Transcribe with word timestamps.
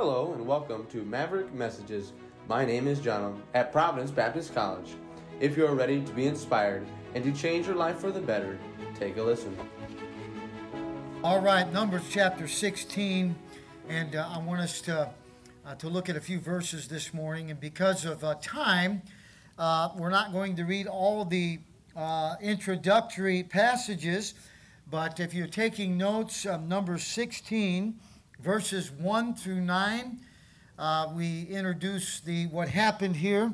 Hello 0.00 0.32
and 0.32 0.46
welcome 0.46 0.86
to 0.92 1.02
Maverick 1.04 1.52
Messages. 1.52 2.12
My 2.46 2.64
name 2.64 2.86
is 2.86 3.00
John 3.00 3.42
at 3.54 3.72
Providence 3.72 4.12
Baptist 4.12 4.54
College. 4.54 4.90
If 5.40 5.56
you 5.56 5.66
are 5.66 5.74
ready 5.74 6.00
to 6.02 6.12
be 6.12 6.28
inspired 6.28 6.86
and 7.16 7.24
to 7.24 7.32
change 7.32 7.66
your 7.66 7.74
life 7.74 7.98
for 7.98 8.12
the 8.12 8.20
better, 8.20 8.60
take 8.96 9.16
a 9.16 9.22
listen. 9.24 9.56
All 11.24 11.40
right, 11.40 11.70
Numbers 11.72 12.04
chapter 12.08 12.46
16, 12.46 13.34
and 13.88 14.14
uh, 14.14 14.28
I 14.30 14.38
want 14.38 14.60
us 14.60 14.80
to 14.82 15.10
uh, 15.66 15.74
to 15.74 15.88
look 15.88 16.08
at 16.08 16.14
a 16.14 16.20
few 16.20 16.38
verses 16.38 16.86
this 16.86 17.12
morning. 17.12 17.50
And 17.50 17.58
because 17.58 18.04
of 18.04 18.22
uh, 18.22 18.36
time, 18.40 19.02
uh, 19.58 19.88
we're 19.96 20.10
not 20.10 20.30
going 20.30 20.54
to 20.54 20.62
read 20.64 20.86
all 20.86 21.24
the 21.24 21.58
uh, 21.96 22.36
introductory 22.40 23.42
passages. 23.42 24.34
But 24.88 25.18
if 25.18 25.34
you're 25.34 25.48
taking 25.48 25.98
notes, 25.98 26.46
um, 26.46 26.68
Numbers 26.68 27.02
16 27.02 27.98
verses 28.38 28.90
1 28.92 29.34
through 29.34 29.60
9, 29.60 30.18
uh, 30.78 31.08
we 31.14 31.42
introduce 31.44 32.20
the 32.20 32.46
what 32.46 32.68
happened 32.68 33.16
here. 33.16 33.52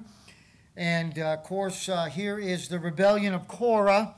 And 0.77 1.19
uh, 1.19 1.35
of 1.39 1.43
course, 1.45 1.89
uh, 1.89 2.07
here 2.07 2.39
is 2.39 2.69
the 2.69 2.79
rebellion 2.79 3.33
of 3.33 3.49
Korah 3.49 4.15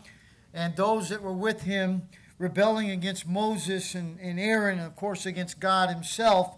and 0.52 0.74
those 0.76 1.08
that 1.10 1.22
were 1.22 1.32
with 1.32 1.62
him 1.62 2.02
rebelling 2.38 2.90
against 2.90 3.26
Moses 3.26 3.94
and, 3.94 4.18
and 4.20 4.40
Aaron, 4.40 4.78
and 4.78 4.86
of 4.86 4.96
course, 4.96 5.24
against 5.24 5.60
God 5.60 5.88
himself. 5.90 6.56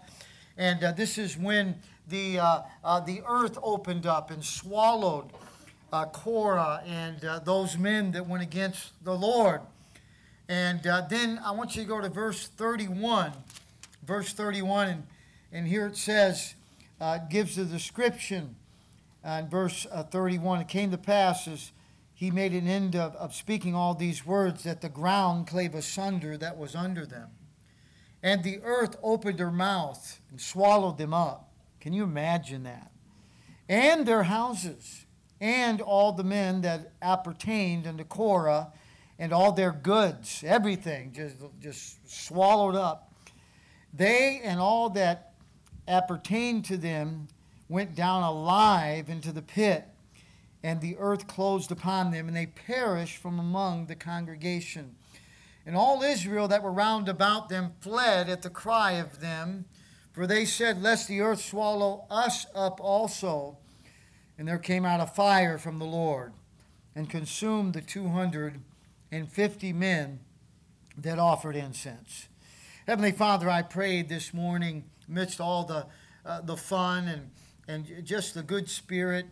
And 0.57 0.83
uh, 0.83 0.91
this 0.91 1.17
is 1.17 1.37
when 1.37 1.75
the, 2.07 2.39
uh, 2.39 2.61
uh, 2.83 2.99
the 3.01 3.21
earth 3.27 3.57
opened 3.61 4.05
up 4.05 4.31
and 4.31 4.43
swallowed 4.43 5.25
Korah 5.91 6.81
and 6.85 7.19
those 7.45 7.75
men 7.77 8.11
that 8.11 8.27
went 8.27 8.43
against 8.43 9.03
the 9.03 9.13
Lord. 9.13 9.61
And 10.47 10.81
then 10.83 11.39
I 11.45 11.51
want 11.51 11.75
you 11.75 11.83
to 11.83 11.87
go 11.87 11.99
to 12.01 12.09
verse 12.09 12.47
31 12.47 13.31
verse 14.09 14.33
31, 14.33 14.87
and, 14.89 15.03
and 15.53 15.67
here 15.67 15.85
it 15.87 15.95
says, 15.95 16.55
uh, 16.99 17.19
gives 17.29 17.55
the 17.55 17.63
description 17.63 18.55
uh, 19.25 19.41
in 19.43 19.47
verse 19.49 19.85
uh, 19.91 20.01
31. 20.03 20.61
It 20.61 20.67
came 20.67 20.89
to 20.91 20.97
pass 20.97 21.47
as 21.47 21.71
he 22.15 22.31
made 22.31 22.51
an 22.53 22.67
end 22.67 22.95
of, 22.97 23.15
of 23.17 23.33
speaking 23.35 23.73
all 23.75 23.93
these 23.93 24.25
words 24.25 24.63
that 24.63 24.81
the 24.81 24.89
ground 24.89 25.45
clave 25.47 25.75
asunder 25.75 26.35
that 26.37 26.57
was 26.57 26.73
under 26.75 27.05
them. 27.05 27.29
And 28.23 28.43
the 28.43 28.59
earth 28.63 28.97
opened 29.03 29.37
her 29.39 29.51
mouth 29.51 30.19
and 30.31 30.41
swallowed 30.41 30.97
them 30.97 31.13
up. 31.13 31.53
Can 31.79 31.93
you 31.93 32.03
imagine 32.03 32.63
that? 32.63 32.91
And 33.69 34.05
their 34.07 34.23
houses, 34.23 35.05
and 35.39 35.79
all 35.81 36.11
the 36.13 36.23
men 36.23 36.61
that 36.61 36.93
appertained 37.03 37.85
unto 37.87 38.03
Korah, 38.03 38.73
and 39.19 39.31
all 39.31 39.51
their 39.53 39.71
goods, 39.71 40.43
everything 40.45 41.13
just, 41.13 41.37
just 41.61 42.25
swallowed 42.25 42.75
up 42.75 43.08
they 43.93 44.39
and 44.43 44.59
all 44.59 44.89
that 44.91 45.33
appertained 45.87 46.65
to 46.65 46.77
them 46.77 47.27
went 47.67 47.95
down 47.95 48.23
alive 48.23 49.09
into 49.09 49.31
the 49.31 49.41
pit, 49.41 49.85
and 50.63 50.81
the 50.81 50.97
earth 50.97 51.27
closed 51.27 51.71
upon 51.71 52.11
them, 52.11 52.27
and 52.27 52.35
they 52.35 52.45
perished 52.47 53.17
from 53.17 53.39
among 53.39 53.85
the 53.85 53.95
congregation. 53.95 54.95
And 55.65 55.75
all 55.75 56.01
Israel 56.03 56.47
that 56.47 56.63
were 56.63 56.71
round 56.71 57.07
about 57.09 57.49
them 57.49 57.73
fled 57.79 58.29
at 58.29 58.41
the 58.41 58.49
cry 58.49 58.93
of 58.93 59.21
them, 59.21 59.65
for 60.13 60.27
they 60.27 60.45
said, 60.45 60.81
Lest 60.81 61.07
the 61.07 61.21
earth 61.21 61.41
swallow 61.43 62.05
us 62.09 62.45
up 62.55 62.79
also. 62.81 63.57
And 64.37 64.47
there 64.47 64.57
came 64.57 64.85
out 64.85 64.99
a 65.01 65.05
fire 65.05 65.57
from 65.57 65.79
the 65.79 65.85
Lord 65.85 66.33
and 66.95 67.09
consumed 67.09 67.73
the 67.73 67.81
250 67.81 69.73
men 69.73 70.19
that 70.97 71.19
offered 71.19 71.55
incense. 71.55 72.28
Heavenly 72.89 73.11
Father, 73.11 73.47
I 73.51 73.61
prayed 73.61 74.09
this 74.09 74.33
morning 74.33 74.83
amidst 75.07 75.39
all 75.39 75.63
the, 75.63 75.85
uh, 76.25 76.41
the 76.41 76.57
fun 76.57 77.07
and, 77.07 77.29
and 77.67 78.03
just 78.03 78.33
the 78.33 78.41
good 78.41 78.67
spirit 78.67 79.27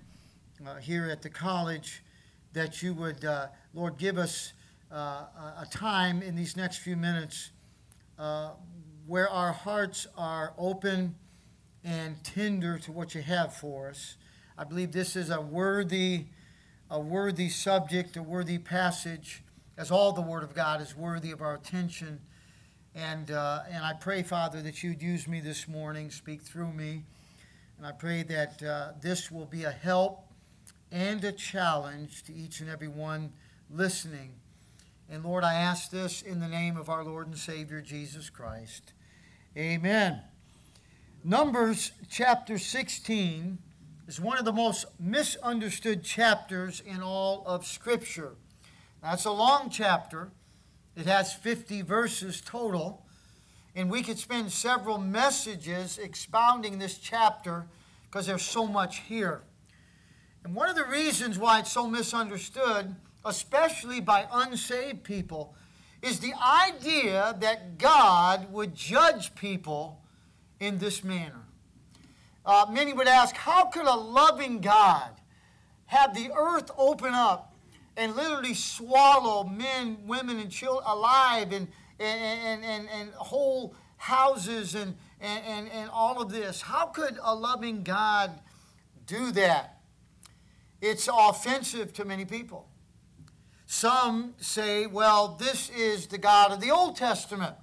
uh, 0.64 0.76
here 0.76 1.10
at 1.10 1.24
the 1.24 1.32
college 1.32 2.04
that 2.54 2.84
you 2.84 2.94
would, 2.94 3.26
uh, 3.26 3.48
Lord, 3.74 3.98
give 3.98 4.20
us 4.20 4.54
uh, 4.94 5.26
a 5.60 5.66
time 5.72 6.22
in 6.22 6.36
these 6.36 6.56
next 6.56 6.78
few 6.78 6.96
minutes 6.96 7.50
uh, 8.20 8.52
where 9.08 9.28
our 9.28 9.54
hearts 9.54 10.06
are 10.16 10.54
open 10.60 11.16
and 11.84 12.24
tender 12.24 12.78
to 12.78 12.92
what 12.92 13.16
you 13.16 13.24
have 13.24 13.56
for 13.56 13.90
us. 13.90 14.18
I 14.56 14.66
believe 14.66 14.92
this 14.92 15.16
is 15.16 15.32
a 15.32 15.42
worthy, 15.42 16.26
a 16.92 17.00
worthy 17.00 17.50
subject, 17.50 18.18
a 18.18 18.22
worthy 18.22 18.60
passage, 18.60 19.42
as 19.80 19.90
all 19.90 20.12
the 20.12 20.22
Word 20.22 20.44
of 20.44 20.54
God 20.54 20.80
is 20.80 20.96
worthy 20.96 21.32
of 21.32 21.42
our 21.42 21.56
attention. 21.56 22.20
And, 22.98 23.30
uh, 23.30 23.60
and 23.72 23.86
I 23.86 23.94
pray, 23.94 24.24
Father, 24.24 24.60
that 24.64 24.82
you'd 24.82 25.04
use 25.04 25.28
me 25.28 25.40
this 25.40 25.68
morning, 25.68 26.10
speak 26.10 26.42
through 26.42 26.74
me. 26.74 27.04
And 27.78 27.86
I 27.86 27.92
pray 27.92 28.24
that 28.24 28.64
uh, 28.64 28.94
this 29.00 29.30
will 29.30 29.46
be 29.46 29.66
a 29.66 29.72
help 29.72 30.26
and 30.92 31.24
a 31.24 31.32
challenge 31.32 32.24
to 32.24 32.34
each 32.34 32.60
and 32.60 32.68
every 32.68 32.88
one 32.88 33.34
listening. 33.70 34.32
And 35.12 35.24
Lord, 35.24 35.44
I 35.44 35.54
ask 35.54 35.92
this 35.92 36.24
in 36.24 36.40
the 36.40 36.48
name 36.48 36.76
of 36.76 36.90
our 36.90 37.04
Lord 37.04 37.28
and 37.28 37.38
Savior 37.38 37.82
Jesus 37.82 38.32
Christ. 38.32 38.94
Amen. 39.56 40.22
Numbers 41.24 41.92
chapter 42.10 42.58
16 42.58 43.60
is 44.08 44.20
one 44.20 44.40
of 44.40 44.46
the 44.46 44.52
most 44.52 44.86
misunderstood 45.00 46.04
chapters 46.04 46.82
in 46.84 47.04
all 47.04 47.44
of 47.46 47.64
Scripture. 47.64 48.38
That's 49.04 49.26
a 49.26 49.32
long 49.32 49.70
chapter, 49.70 50.32
it 50.98 51.06
has 51.06 51.32
50 51.32 51.84
verses 51.84 52.42
total. 52.44 53.04
And 53.76 53.92
we 53.92 54.02
could 54.02 54.18
spend 54.18 54.52
several 54.52 54.98
messages 54.98 56.00
expounding 56.00 56.80
this 56.80 56.98
chapter 56.98 57.68
because 58.10 58.26
there's 58.26 58.42
so 58.42 58.66
much 58.66 58.98
here. 59.02 59.44
And 60.44 60.56
one 60.56 60.70
of 60.70 60.76
the 60.76 60.86
reasons 60.86 61.38
why 61.38 61.60
it's 61.60 61.72
so 61.72 61.88
misunderstood, 61.88 62.96
especially 63.24 64.02
by 64.02 64.26
unsaved 64.32 65.04
people, 65.04 65.54
is 66.02 66.20
the 66.20 66.34
idea 66.42 67.36
that 67.40 67.78
God 67.78 68.52
would 68.52 68.74
judge 68.74 69.36
people 69.36 70.02
in 70.60 70.80
this 70.80 71.04
manner. 71.04 71.42
Uh, 72.44 72.66
many 72.72 72.94
would 72.94 73.08
ask, 73.08 73.36
how 73.36 73.66
could 73.66 73.86
a 73.86 73.94
loving 73.96 74.62
God 74.62 75.10
have 75.88 76.16
the 76.16 76.32
earth 76.32 76.72
open 76.78 77.14
up 77.14 77.47
and 77.98 78.16
literally 78.16 78.54
swallow 78.54 79.44
men, 79.44 79.98
women, 80.06 80.40
and 80.40 80.52
children 80.52 80.84
alive 80.88 81.52
and, 81.52 81.68
and, 82.00 82.64
and, 82.64 82.88
and, 82.90 83.10
whole 83.14 83.74
houses 83.98 84.76
and, 84.76 84.96
and, 85.20 85.68
and 85.68 85.90
all 85.90 86.22
of 86.22 86.32
this. 86.32 86.62
How 86.62 86.86
could 86.86 87.18
a 87.22 87.34
loving 87.34 87.82
God 87.84 88.40
do 89.08 89.32
that? 89.32 89.80
It's 90.80 91.10
offensive 91.12 91.92
to 91.94 92.06
many 92.06 92.24
people. 92.24 92.70
Some 93.66 94.36
say, 94.38 94.86
well, 94.86 95.30
this 95.30 95.72
is 95.72 96.06
the 96.06 96.20
God 96.20 96.52
of 96.52 96.62
the 96.62 96.70
Old 96.70 96.96
Testament. 96.98 97.56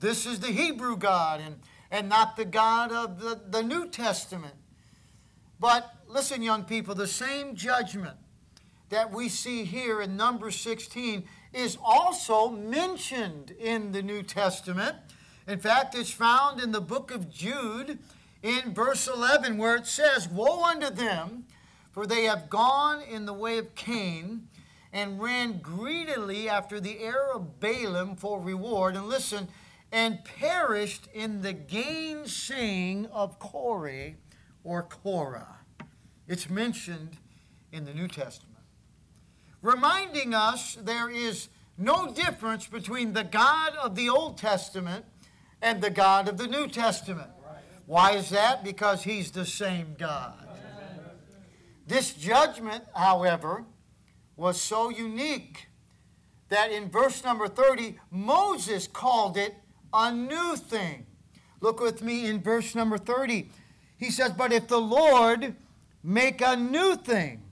This 0.00 0.24
is 0.24 0.40
the 0.40 0.48
Hebrew 0.48 0.96
God 0.96 1.40
and, 1.44 1.56
and 1.90 2.08
not 2.08 2.36
the 2.36 2.46
God 2.46 2.92
of 2.92 3.20
the, 3.20 3.40
the 3.50 3.62
New 3.62 3.86
Testament. 3.88 4.54
But 5.60 5.86
listen, 6.08 6.40
young 6.42 6.64
people, 6.64 6.94
the 6.94 7.06
same 7.06 7.54
judgment 7.56 8.16
that 8.88 9.12
we 9.12 9.28
see 9.28 9.64
here 9.64 10.00
in 10.00 10.16
number 10.16 10.50
16 10.50 11.24
is 11.52 11.76
also 11.82 12.48
mentioned 12.48 13.50
in 13.58 13.92
the 13.92 14.02
New 14.02 14.22
Testament. 14.22 14.96
In 15.46 15.58
fact, 15.58 15.94
it's 15.94 16.10
found 16.10 16.60
in 16.60 16.72
the 16.72 16.80
book 16.80 17.10
of 17.10 17.30
Jude 17.30 17.98
in 18.42 18.74
verse 18.74 19.08
11 19.08 19.58
where 19.58 19.76
it 19.76 19.86
says, 19.86 20.28
Woe 20.28 20.64
unto 20.64 20.90
them, 20.90 21.46
for 21.92 22.06
they 22.06 22.24
have 22.24 22.50
gone 22.50 23.02
in 23.02 23.26
the 23.26 23.32
way 23.32 23.58
of 23.58 23.74
Cain 23.74 24.48
and 24.92 25.20
ran 25.20 25.58
greedily 25.58 26.48
after 26.48 26.78
the 26.80 27.00
heir 27.00 27.32
of 27.34 27.58
Balaam 27.60 28.14
for 28.16 28.40
reward. 28.40 28.94
And 28.94 29.08
listen, 29.08 29.48
and 29.92 30.24
perished 30.24 31.08
in 31.14 31.42
the 31.42 31.52
gainsaying 31.52 33.06
of 33.06 33.38
Corey 33.38 34.16
or 34.64 34.82
Korah. 34.82 35.58
It's 36.26 36.50
mentioned 36.50 37.18
in 37.72 37.84
the 37.84 37.94
New 37.94 38.08
Testament 38.08 38.45
reminding 39.62 40.34
us 40.34 40.76
there 40.80 41.10
is 41.10 41.48
no 41.78 42.12
difference 42.12 42.66
between 42.66 43.12
the 43.12 43.24
God 43.24 43.74
of 43.82 43.94
the 43.94 44.08
Old 44.08 44.38
Testament 44.38 45.04
and 45.60 45.82
the 45.82 45.90
God 45.90 46.28
of 46.28 46.36
the 46.38 46.46
New 46.46 46.68
Testament. 46.68 47.30
Why 47.86 48.12
is 48.12 48.30
that? 48.30 48.64
Because 48.64 49.02
he's 49.02 49.30
the 49.30 49.46
same 49.46 49.94
God. 49.98 50.48
This 51.86 52.12
judgment, 52.14 52.84
however, 52.94 53.64
was 54.36 54.60
so 54.60 54.88
unique 54.90 55.68
that 56.48 56.70
in 56.72 56.90
verse 56.90 57.22
number 57.24 57.46
30, 57.46 57.98
Moses 58.10 58.86
called 58.88 59.36
it 59.36 59.54
a 59.92 60.12
new 60.12 60.56
thing. 60.56 61.06
Look 61.60 61.80
with 61.80 62.02
me 62.02 62.26
in 62.26 62.40
verse 62.42 62.74
number 62.74 62.98
30. 62.98 63.48
He 63.98 64.10
says, 64.10 64.32
But 64.32 64.52
if 64.52 64.66
the 64.68 64.80
Lord 64.80 65.54
make 66.02 66.40
a 66.40 66.56
new 66.56 66.96
thing, 66.96 67.42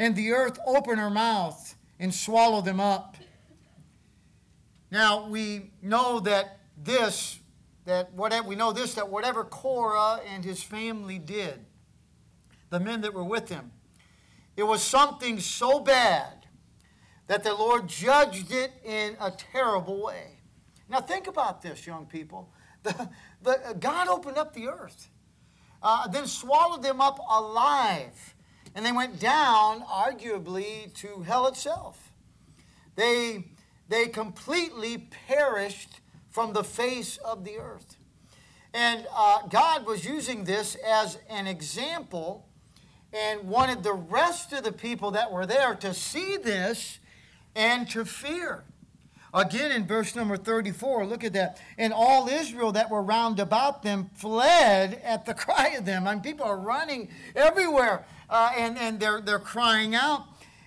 and 0.00 0.16
the 0.16 0.30
earth 0.32 0.58
open 0.64 0.96
her 0.96 1.10
mouth 1.10 1.76
and 1.98 2.12
swallow 2.12 2.62
them 2.62 2.80
up. 2.80 3.18
Now 4.90 5.28
we 5.28 5.72
know 5.82 6.20
that 6.20 6.58
this, 6.74 7.38
that 7.84 8.10
whatever 8.14 8.48
we 8.48 8.54
know 8.54 8.72
this, 8.72 8.94
that 8.94 9.10
whatever 9.10 9.44
Korah 9.44 10.20
and 10.26 10.42
his 10.42 10.62
family 10.62 11.18
did, 11.18 11.66
the 12.70 12.80
men 12.80 13.02
that 13.02 13.12
were 13.12 13.22
with 13.22 13.50
him, 13.50 13.72
it 14.56 14.62
was 14.62 14.80
something 14.82 15.38
so 15.38 15.80
bad 15.80 16.46
that 17.26 17.44
the 17.44 17.52
Lord 17.52 17.86
judged 17.86 18.52
it 18.54 18.72
in 18.82 19.18
a 19.20 19.30
terrible 19.30 20.02
way. 20.02 20.40
Now 20.88 21.00
think 21.02 21.26
about 21.26 21.60
this, 21.62 21.86
young 21.86 22.06
people. 22.06 22.52
The, 22.92 23.08
the, 23.42 23.76
God 23.80 24.08
opened 24.08 24.36
up 24.38 24.52
the 24.54 24.68
earth, 24.68 25.08
uh, 25.82 26.08
then 26.08 26.26
swallowed 26.26 26.82
them 26.82 27.00
up 27.02 27.18
alive 27.28 28.34
and 28.74 28.84
they 28.86 28.92
went 28.92 29.18
down, 29.18 29.82
arguably, 29.82 30.92
to 30.94 31.22
hell 31.22 31.46
itself. 31.46 32.12
They, 32.94 33.44
they 33.88 34.06
completely 34.06 35.08
perished 35.26 36.00
from 36.30 36.52
the 36.52 36.62
face 36.62 37.16
of 37.18 37.44
the 37.44 37.56
earth. 37.56 37.96
And 38.72 39.06
uh, 39.12 39.48
God 39.48 39.84
was 39.86 40.04
using 40.04 40.44
this 40.44 40.76
as 40.86 41.18
an 41.28 41.48
example 41.48 42.46
and 43.12 43.42
wanted 43.42 43.82
the 43.82 43.92
rest 43.94 44.52
of 44.52 44.62
the 44.62 44.70
people 44.70 45.10
that 45.12 45.32
were 45.32 45.46
there 45.46 45.74
to 45.74 45.92
see 45.92 46.36
this 46.36 47.00
and 47.56 47.90
to 47.90 48.04
fear. 48.04 48.62
Again, 49.34 49.72
in 49.72 49.86
verse 49.86 50.14
number 50.14 50.36
34, 50.36 51.06
look 51.06 51.24
at 51.24 51.32
that. 51.32 51.58
And 51.78 51.92
all 51.92 52.28
Israel 52.28 52.70
that 52.72 52.90
were 52.90 53.02
round 53.02 53.40
about 53.40 53.82
them 53.82 54.10
fled 54.14 55.00
at 55.04 55.26
the 55.26 55.34
cry 55.34 55.74
of 55.78 55.84
them. 55.84 56.06
I 56.06 56.14
mean, 56.14 56.22
people 56.22 56.46
are 56.46 56.56
running 56.58 57.08
everywhere 57.34 58.04
uh, 58.30 58.50
and, 58.56 58.78
and 58.78 59.00
they're, 59.00 59.20
they're 59.20 59.38
crying 59.38 59.94
out. 59.94 60.24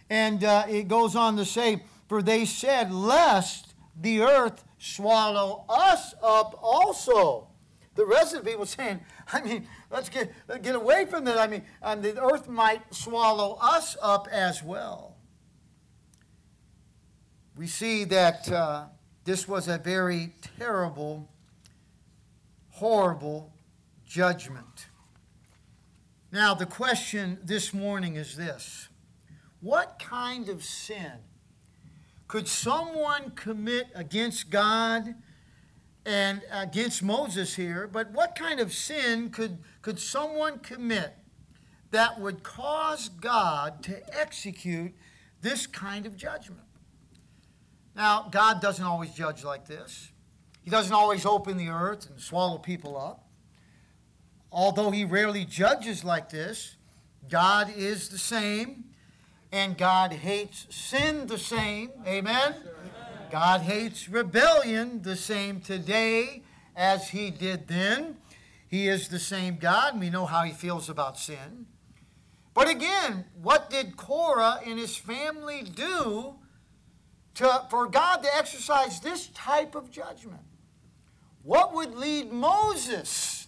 And 0.10 0.44
uh, 0.44 0.66
it 0.70 0.88
goes 0.88 1.16
on 1.16 1.38
to 1.38 1.46
say, 1.46 1.82
For 2.10 2.22
they 2.22 2.46
said, 2.46 2.92
Lest 2.94 3.74
the 4.00 4.22
earth 4.22 4.64
swallow 4.78 5.64
us 5.70 6.14
up 6.22 6.60
also. 6.62 7.48
The 7.96 8.06
rest 8.06 8.36
of 8.36 8.44
the 8.44 8.52
people 8.52 8.66
saying, 8.66 9.00
I 9.32 9.42
mean, 9.42 9.68
let's 9.90 10.10
get, 10.10 10.34
get 10.62 10.76
away 10.76 11.06
from 11.06 11.24
that. 11.26 11.38
I 11.38 11.48
mean, 11.48 11.64
um, 11.82 12.02
the 12.02 12.22
earth 12.22 12.50
might 12.50 12.94
swallow 12.94 13.58
us 13.62 13.96
up 14.02 14.28
as 14.32 14.62
well. 14.64 15.16
We 17.56 17.68
see 17.68 18.04
that 18.06 18.52
uh, 18.52 18.86
this 19.26 19.48
was 19.48 19.68
a 19.68 19.78
very 19.78 20.32
terrible, 20.58 21.30
horrible 22.72 23.54
judgment. 24.08 24.88
Now, 26.34 26.56
the 26.56 26.66
question 26.66 27.38
this 27.44 27.76
morning 27.76 28.16
is 28.16 28.36
this 28.36 28.88
What 29.62 30.00
kind 30.04 30.50
of 30.50 30.64
sin 30.64 31.12
could 32.28 32.48
someone 32.48 33.32
commit 33.36 33.86
against 33.94 34.50
God 34.50 35.14
and 36.08 36.42
against 36.52 37.04
Moses 37.04 37.54
here? 37.54 37.86
But 37.88 38.10
what 38.14 38.34
kind 38.34 38.60
of 38.60 38.74
sin 38.74 39.30
could, 39.30 39.60
could 39.84 40.00
someone 40.00 40.58
commit 40.58 41.14
that 41.92 42.20
would 42.20 42.42
cause 42.42 43.10
God 43.10 43.84
to 43.84 44.02
execute 44.20 44.92
this 45.42 45.68
kind 45.68 46.08
of 46.08 46.18
judgment? 46.18 46.66
Now, 47.96 48.28
God 48.32 48.60
doesn't 48.60 48.84
always 48.84 49.12
judge 49.14 49.44
like 49.44 49.68
this. 49.68 50.10
He 50.64 50.72
doesn't 50.72 50.94
always 50.94 51.28
open 51.28 51.58
the 51.58 51.68
earth 51.68 52.10
and 52.10 52.20
swallow 52.20 52.58
people 52.58 52.98
up. 53.00 53.23
Although 54.56 54.92
he 54.92 55.04
rarely 55.04 55.46
judges 55.46 56.04
like 56.04 56.30
this, 56.30 56.76
God 57.28 57.74
is 57.76 58.10
the 58.10 58.20
same, 58.20 58.84
and 59.52 59.76
God 59.76 60.14
hates 60.14 60.68
sin 60.70 61.26
the 61.26 61.40
same. 61.40 61.90
Amen? 62.06 62.56
God 63.32 63.62
hates 63.62 64.08
rebellion 64.08 65.02
the 65.02 65.16
same 65.16 65.60
today 65.60 66.44
as 66.76 67.10
he 67.10 67.32
did 67.32 67.68
then. 67.68 68.18
He 68.68 68.88
is 68.88 69.08
the 69.08 69.18
same 69.18 69.58
God, 69.58 69.94
and 69.94 70.02
we 70.02 70.12
know 70.12 70.28
how 70.28 70.44
he 70.44 70.52
feels 70.52 70.88
about 70.88 71.18
sin. 71.18 71.66
But 72.54 72.70
again, 72.70 73.26
what 73.42 73.72
did 73.72 73.98
Korah 73.98 74.60
and 74.64 74.78
his 74.78 74.96
family 74.96 75.64
do 75.64 76.36
to, 77.36 77.66
for 77.72 77.88
God 77.88 78.18
to 78.22 78.36
exercise 78.38 79.00
this 79.00 79.28
type 79.34 79.74
of 79.74 79.90
judgment? 79.90 80.42
What 81.42 81.74
would 81.74 81.96
lead 81.96 82.32
Moses? 82.32 83.43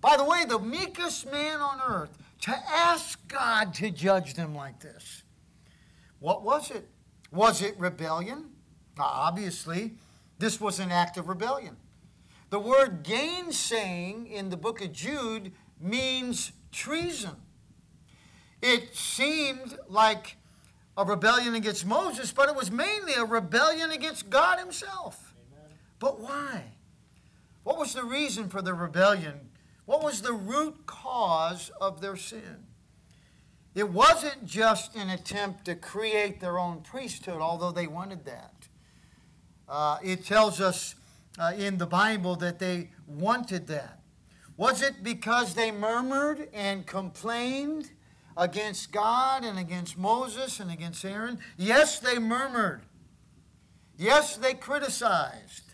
By 0.00 0.16
the 0.16 0.24
way, 0.24 0.44
the 0.44 0.58
meekest 0.58 1.30
man 1.30 1.60
on 1.60 1.80
earth 1.86 2.16
to 2.42 2.50
ask 2.70 3.18
God 3.28 3.74
to 3.74 3.90
judge 3.90 4.34
them 4.34 4.54
like 4.54 4.80
this. 4.80 5.22
What 6.20 6.42
was 6.42 6.70
it? 6.70 6.88
Was 7.30 7.62
it 7.62 7.78
rebellion? 7.78 8.50
Now, 8.96 9.04
obviously, 9.12 9.94
this 10.38 10.60
was 10.60 10.80
an 10.80 10.90
act 10.90 11.16
of 11.16 11.28
rebellion. 11.28 11.76
The 12.48 12.58
word 12.58 13.02
gainsaying 13.02 14.26
in 14.26 14.48
the 14.48 14.56
book 14.56 14.80
of 14.80 14.92
Jude 14.92 15.52
means 15.80 16.52
treason. 16.72 17.36
It 18.62 18.96
seemed 18.96 19.78
like 19.88 20.36
a 20.96 21.04
rebellion 21.04 21.54
against 21.54 21.86
Moses, 21.86 22.32
but 22.32 22.48
it 22.48 22.56
was 22.56 22.70
mainly 22.70 23.14
a 23.14 23.24
rebellion 23.24 23.90
against 23.90 24.28
God 24.28 24.58
Himself. 24.58 25.34
Amen. 25.54 25.70
But 25.98 26.20
why? 26.20 26.64
What 27.62 27.78
was 27.78 27.94
the 27.94 28.04
reason 28.04 28.48
for 28.48 28.60
the 28.60 28.74
rebellion 28.74 29.49
what 29.90 30.04
was 30.04 30.22
the 30.22 30.32
root 30.34 30.86
cause 30.86 31.72
of 31.80 32.00
their 32.00 32.14
sin? 32.16 32.58
It 33.74 33.88
wasn't 33.90 34.46
just 34.46 34.94
an 34.94 35.10
attempt 35.10 35.64
to 35.64 35.74
create 35.74 36.38
their 36.40 36.60
own 36.60 36.82
priesthood, 36.82 37.40
although 37.40 37.72
they 37.72 37.88
wanted 37.88 38.24
that. 38.24 38.68
Uh, 39.68 39.98
it 40.04 40.24
tells 40.24 40.60
us 40.60 40.94
uh, 41.40 41.54
in 41.58 41.78
the 41.78 41.88
Bible 41.88 42.36
that 42.36 42.60
they 42.60 42.90
wanted 43.08 43.66
that. 43.66 43.98
Was 44.56 44.80
it 44.80 45.02
because 45.02 45.54
they 45.54 45.72
murmured 45.72 46.48
and 46.54 46.86
complained 46.86 47.90
against 48.36 48.92
God 48.92 49.44
and 49.44 49.58
against 49.58 49.98
Moses 49.98 50.60
and 50.60 50.70
against 50.70 51.04
Aaron? 51.04 51.40
Yes, 51.56 51.98
they 51.98 52.20
murmured. 52.20 52.82
Yes, 53.98 54.36
they 54.36 54.54
criticized 54.54 55.69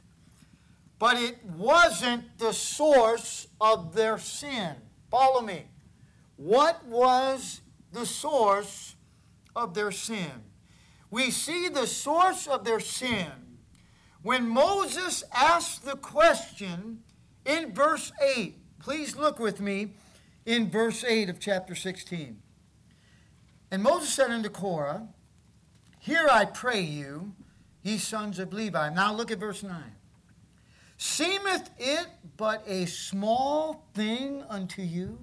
but 0.99 1.19
it 1.21 1.45
wasn't 1.45 2.39
the 2.39 2.53
source 2.53 3.49
of 3.61 3.95
their 3.95 4.19
sin. 4.19 4.77
Follow 5.11 5.41
me. 5.43 5.67
What 6.37 6.85
was 6.87 7.61
the 7.93 8.07
source 8.07 8.97
of 9.55 9.75
their 9.75 9.93
sin? 9.93 10.31
We 11.11 11.31
see 11.31 11.69
the 11.69 11.87
source 11.87 12.47
of 12.47 12.65
their 12.65 12.81
sin 12.81 13.31
when 14.23 14.49
Moses 14.49 15.23
asked 15.33 15.85
the 15.85 15.97
question 15.97 17.03
in 17.45 17.73
verse 17.75 18.11
8. 18.37 18.57
Please 18.81 19.17
look 19.17 19.39
with 19.39 19.61
me 19.61 19.95
in 20.45 20.71
verse 20.71 21.05
8 21.05 21.29
of 21.29 21.39
chapter 21.41 21.75
16. 21.75 22.39
And 23.71 23.83
Moses 23.83 24.11
said 24.13 24.31
unto 24.31 24.49
Korah, 24.49 25.09
Here 25.99 26.29
I 26.31 26.45
pray 26.45 26.81
you, 26.81 27.33
ye 27.83 27.99
sons 27.99 28.39
of 28.39 28.53
Levi. 28.53 28.91
Now 28.91 29.13
look 29.15 29.31
at 29.31 29.39
verse 29.39 29.63
9. 29.63 29.75
Seemeth 30.99 31.71
it 31.79 32.07
but 32.37 32.63
a 32.67 32.87
small 32.87 33.87
thing 33.95 34.43
unto 34.49 34.81
you 34.83 35.19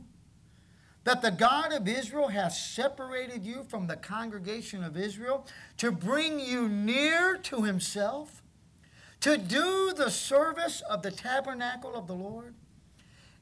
that 1.04 1.22
the 1.22 1.32
God 1.32 1.74
of 1.74 1.88
Israel 1.88 2.28
hath 2.30 2.54
separated 2.54 3.44
you 3.44 3.64
from 3.68 3.88
the 3.88 3.96
congregation 3.98 4.84
of 4.84 4.96
Israel 4.96 5.46
to 5.78 5.92
bring 5.92 6.40
you 6.40 6.70
near 6.70 7.36
to 7.38 7.64
himself, 7.64 8.42
to 9.20 9.38
do 9.38 9.94
the 9.98 10.10
service 10.12 10.82
of 10.82 11.02
the 11.02 11.12
tabernacle 11.12 11.96
of 11.96 12.08
the 12.08 12.16
Lord, 12.16 12.54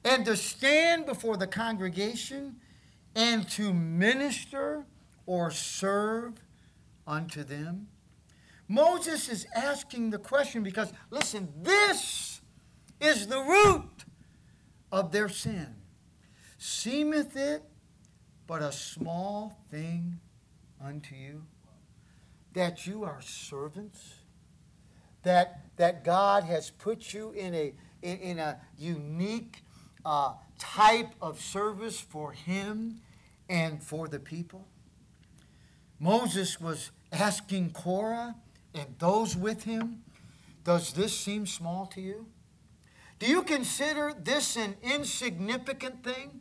and 0.03 0.25
to 0.25 0.35
stand 0.35 1.05
before 1.05 1.37
the 1.37 1.45
congregation 1.47 2.55
and 3.13 3.47
to 3.51 3.73
minister 3.73 4.85
or 5.27 5.51
serve 5.51 6.33
unto 7.05 7.43
them? 7.43 7.87
Moses 8.71 9.27
is 9.27 9.45
asking 9.53 10.11
the 10.11 10.17
question 10.17 10.63
because, 10.63 10.93
listen, 11.09 11.49
this 11.61 12.39
is 13.01 13.27
the 13.27 13.41
root 13.41 14.05
of 14.93 15.11
their 15.11 15.27
sin. 15.27 15.75
Seemeth 16.57 17.35
it 17.35 17.63
but 18.47 18.61
a 18.61 18.71
small 18.71 19.57
thing 19.69 20.21
unto 20.81 21.15
you 21.15 21.43
that 22.53 22.87
you 22.87 23.03
are 23.03 23.19
servants? 23.21 24.13
That, 25.23 25.63
that 25.75 26.05
God 26.05 26.45
has 26.45 26.69
put 26.69 27.13
you 27.13 27.31
in 27.31 27.53
a, 27.53 27.73
in, 28.01 28.17
in 28.19 28.39
a 28.39 28.57
unique 28.79 29.63
uh, 30.05 30.35
type 30.57 31.11
of 31.21 31.41
service 31.41 31.99
for 31.99 32.31
Him 32.31 33.01
and 33.49 33.83
for 33.83 34.07
the 34.07 34.17
people? 34.19 34.65
Moses 35.99 36.61
was 36.61 36.91
asking 37.11 37.71
Korah 37.71 38.35
and 38.73 38.95
those 38.99 39.35
with 39.35 39.63
him? 39.63 40.03
Does 40.63 40.93
this 40.93 41.17
seem 41.17 41.45
small 41.47 41.87
to 41.87 42.01
you? 42.01 42.27
Do 43.19 43.27
you 43.27 43.43
consider 43.43 44.13
this 44.19 44.55
an 44.55 44.75
insignificant 44.81 46.03
thing? 46.03 46.39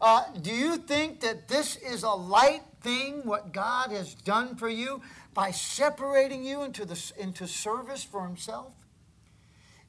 Uh, 0.00 0.24
do 0.40 0.50
you 0.50 0.76
think 0.76 1.20
that 1.20 1.48
this 1.48 1.76
is 1.76 2.04
a 2.04 2.08
light 2.10 2.62
thing, 2.80 3.24
what 3.24 3.52
God 3.52 3.90
has 3.90 4.14
done 4.14 4.56
for 4.56 4.68
you 4.68 5.02
by 5.34 5.50
separating 5.50 6.44
you 6.44 6.62
into, 6.62 6.84
the, 6.86 7.12
into 7.18 7.46
service 7.46 8.02
for 8.02 8.22
Himself? 8.26 8.72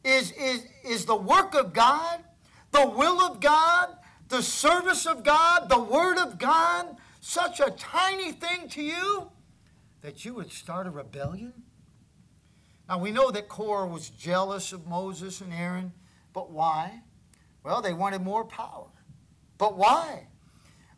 Is, 0.04 0.32
is, 0.34 0.66
is 0.84 1.06
the 1.06 1.16
work 1.16 1.56
of 1.56 1.72
God, 1.72 2.20
the 2.72 2.90
will 2.90 3.22
of 3.22 3.40
God, 3.40 3.96
the 4.28 4.44
service 4.44 5.06
of 5.06 5.24
God, 5.24 5.70
the 5.70 5.80
Word 5.80 6.18
of 6.18 6.38
God 6.38 6.98
such 7.22 7.60
a 7.62 7.72
tiny 7.72 8.34
thing 8.34 8.68
to 8.70 8.82
you? 8.82 9.30
that 10.02 10.26
you 10.26 10.34
would 10.34 10.52
start 10.52 10.88
a 10.88 10.92
rebellion? 10.92 11.54
Now, 12.90 12.98
we 12.98 13.12
know 13.12 13.32
that 13.32 13.48
Korah 13.48 13.88
was 13.88 14.10
jealous 14.10 14.74
of 14.74 14.86
Moses 14.88 15.42
and 15.42 15.54
Aaron, 15.54 15.94
but 16.34 16.52
why? 16.52 17.02
Well, 17.64 17.82
they 17.82 17.94
wanted 17.94 18.22
more 18.22 18.44
power. 18.44 18.88
But 19.58 19.78
why? 19.78 20.28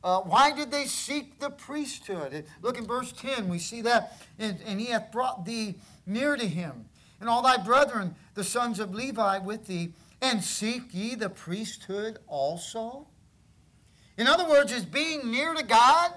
Uh, 0.03 0.21
why 0.21 0.51
did 0.51 0.71
they 0.71 0.85
seek 0.85 1.39
the 1.39 1.49
priesthood? 1.49 2.45
Look 2.61 2.77
in 2.77 2.85
verse 2.85 3.11
10, 3.11 3.47
we 3.47 3.59
see 3.59 3.81
that. 3.83 4.21
And, 4.39 4.57
and 4.65 4.79
he 4.79 4.87
hath 4.87 5.11
brought 5.11 5.45
thee 5.45 5.75
near 6.05 6.35
to 6.35 6.47
him, 6.47 6.85
and 7.19 7.29
all 7.29 7.41
thy 7.41 7.57
brethren, 7.57 8.15
the 8.33 8.43
sons 8.43 8.79
of 8.79 8.93
Levi, 8.93 9.37
with 9.39 9.67
thee, 9.67 9.93
and 10.21 10.43
seek 10.43 10.83
ye 10.93 11.15
the 11.15 11.29
priesthood 11.29 12.17
also? 12.27 13.07
In 14.17 14.27
other 14.27 14.47
words, 14.47 14.71
is 14.71 14.85
being 14.85 15.31
near 15.31 15.53
to 15.53 15.63
God 15.63 16.11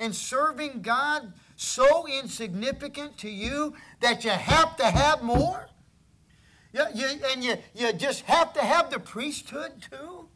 and 0.00 0.14
serving 0.14 0.82
God 0.82 1.32
so 1.56 2.06
insignificant 2.06 3.16
to 3.18 3.30
you 3.30 3.74
that 4.00 4.24
you 4.24 4.30
have 4.30 4.76
to 4.76 4.84
have 4.84 5.22
more? 5.22 5.68
You, 6.72 6.84
you, 6.94 7.06
and 7.30 7.44
you, 7.44 7.54
you 7.74 7.92
just 7.92 8.22
have 8.24 8.52
to 8.54 8.60
have 8.60 8.90
the 8.90 8.98
priesthood 8.98 9.72
too? 9.90 10.28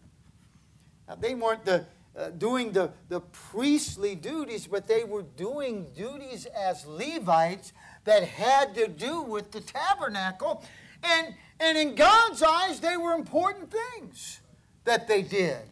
Now, 1.09 1.17
they 1.17 1.35
weren't 1.35 1.65
the, 1.65 1.85
uh, 2.17 2.31
doing 2.31 2.71
the, 2.73 2.93
the 3.09 3.21
priestly 3.21 4.15
duties, 4.15 4.67
but 4.67 4.87
they 4.87 5.05
were 5.05 5.25
doing 5.37 5.87
duties 5.97 6.47
as 6.47 6.87
Levites 6.87 7.73
that 8.05 8.23
had 8.25 8.75
to 8.75 8.87
do 8.87 9.21
with 9.23 9.51
the 9.51 9.61
tabernacle. 9.61 10.63
And, 11.03 11.35
and 11.59 11.77
in 11.77 11.95
God's 11.95 12.43
eyes, 12.43 12.81
they 12.81 12.97
were 12.97 13.13
important 13.15 13.73
things 13.73 14.41
that 14.85 15.09
they 15.09 15.23
did. 15.23 15.63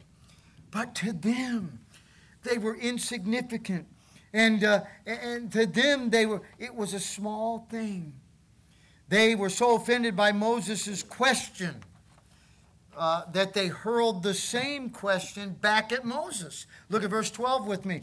But 0.71 0.95
to 0.97 1.13
them, 1.13 1.81
they 2.43 2.59
were 2.59 2.75
insignificant. 2.77 3.87
And, 4.37 4.63
uh, 4.65 4.83
and 5.07 5.51
to 5.53 5.65
them, 5.65 6.11
they 6.11 6.27
were, 6.27 6.43
it 6.59 6.75
was 6.75 6.93
a 6.93 7.01
small 7.01 7.67
thing. 7.71 8.13
They 9.09 9.35
were 9.35 9.49
so 9.49 9.77
offended 9.77 10.15
by 10.15 10.33
Moses' 10.33 11.03
question 11.03 11.77
uh, 12.95 13.23
that 13.33 13.55
they 13.55 13.69
hurled 13.69 14.23
the 14.23 14.35
same 14.35 14.91
question 14.91 15.57
back 15.63 15.91
at 15.91 16.05
Moses. 16.05 16.67
Look 16.91 17.03
at 17.03 17.09
verse 17.09 17.31
12 17.31 17.67
with 17.67 17.87
me. 17.87 18.03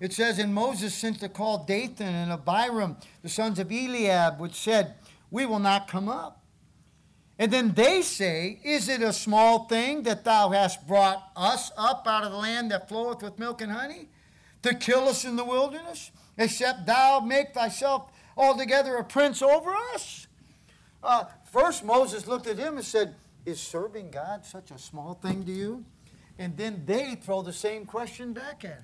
It 0.00 0.12
says, 0.12 0.38
And 0.38 0.54
Moses 0.54 0.94
sent 0.94 1.18
to 1.18 1.28
call 1.28 1.64
Dathan 1.64 2.06
and 2.06 2.30
Abiram, 2.30 2.96
the 3.22 3.28
sons 3.28 3.58
of 3.58 3.72
Eliab, 3.72 4.38
which 4.38 4.54
said, 4.54 4.94
We 5.32 5.46
will 5.46 5.58
not 5.58 5.88
come 5.88 6.08
up. 6.08 6.44
And 7.40 7.52
then 7.52 7.72
they 7.74 8.02
say, 8.02 8.60
Is 8.62 8.88
it 8.88 9.02
a 9.02 9.12
small 9.12 9.64
thing 9.64 10.04
that 10.04 10.22
thou 10.22 10.50
hast 10.50 10.86
brought 10.86 11.28
us 11.34 11.72
up 11.76 12.06
out 12.06 12.22
of 12.22 12.30
the 12.30 12.38
land 12.38 12.70
that 12.70 12.88
floweth 12.88 13.20
with 13.20 13.36
milk 13.40 13.60
and 13.62 13.72
honey? 13.72 14.06
to 14.62 14.74
kill 14.74 15.08
us 15.08 15.24
in 15.24 15.36
the 15.36 15.44
wilderness, 15.44 16.10
except 16.38 16.86
thou 16.86 17.20
make 17.20 17.52
thyself 17.54 18.10
altogether 18.36 18.96
a 18.96 19.04
prince 19.04 19.42
over 19.42 19.74
us? 19.94 20.26
Uh, 21.02 21.24
first, 21.52 21.84
Moses 21.84 22.26
looked 22.26 22.46
at 22.46 22.58
him 22.58 22.76
and 22.76 22.84
said, 22.84 23.14
Is 23.44 23.60
serving 23.60 24.10
God 24.10 24.44
such 24.44 24.70
a 24.70 24.78
small 24.78 25.14
thing 25.14 25.44
to 25.44 25.52
you? 25.52 25.84
And 26.38 26.56
then 26.56 26.82
they 26.86 27.16
throw 27.16 27.42
the 27.42 27.52
same 27.52 27.84
question 27.84 28.32
back 28.32 28.64
at 28.64 28.70
him. 28.76 28.82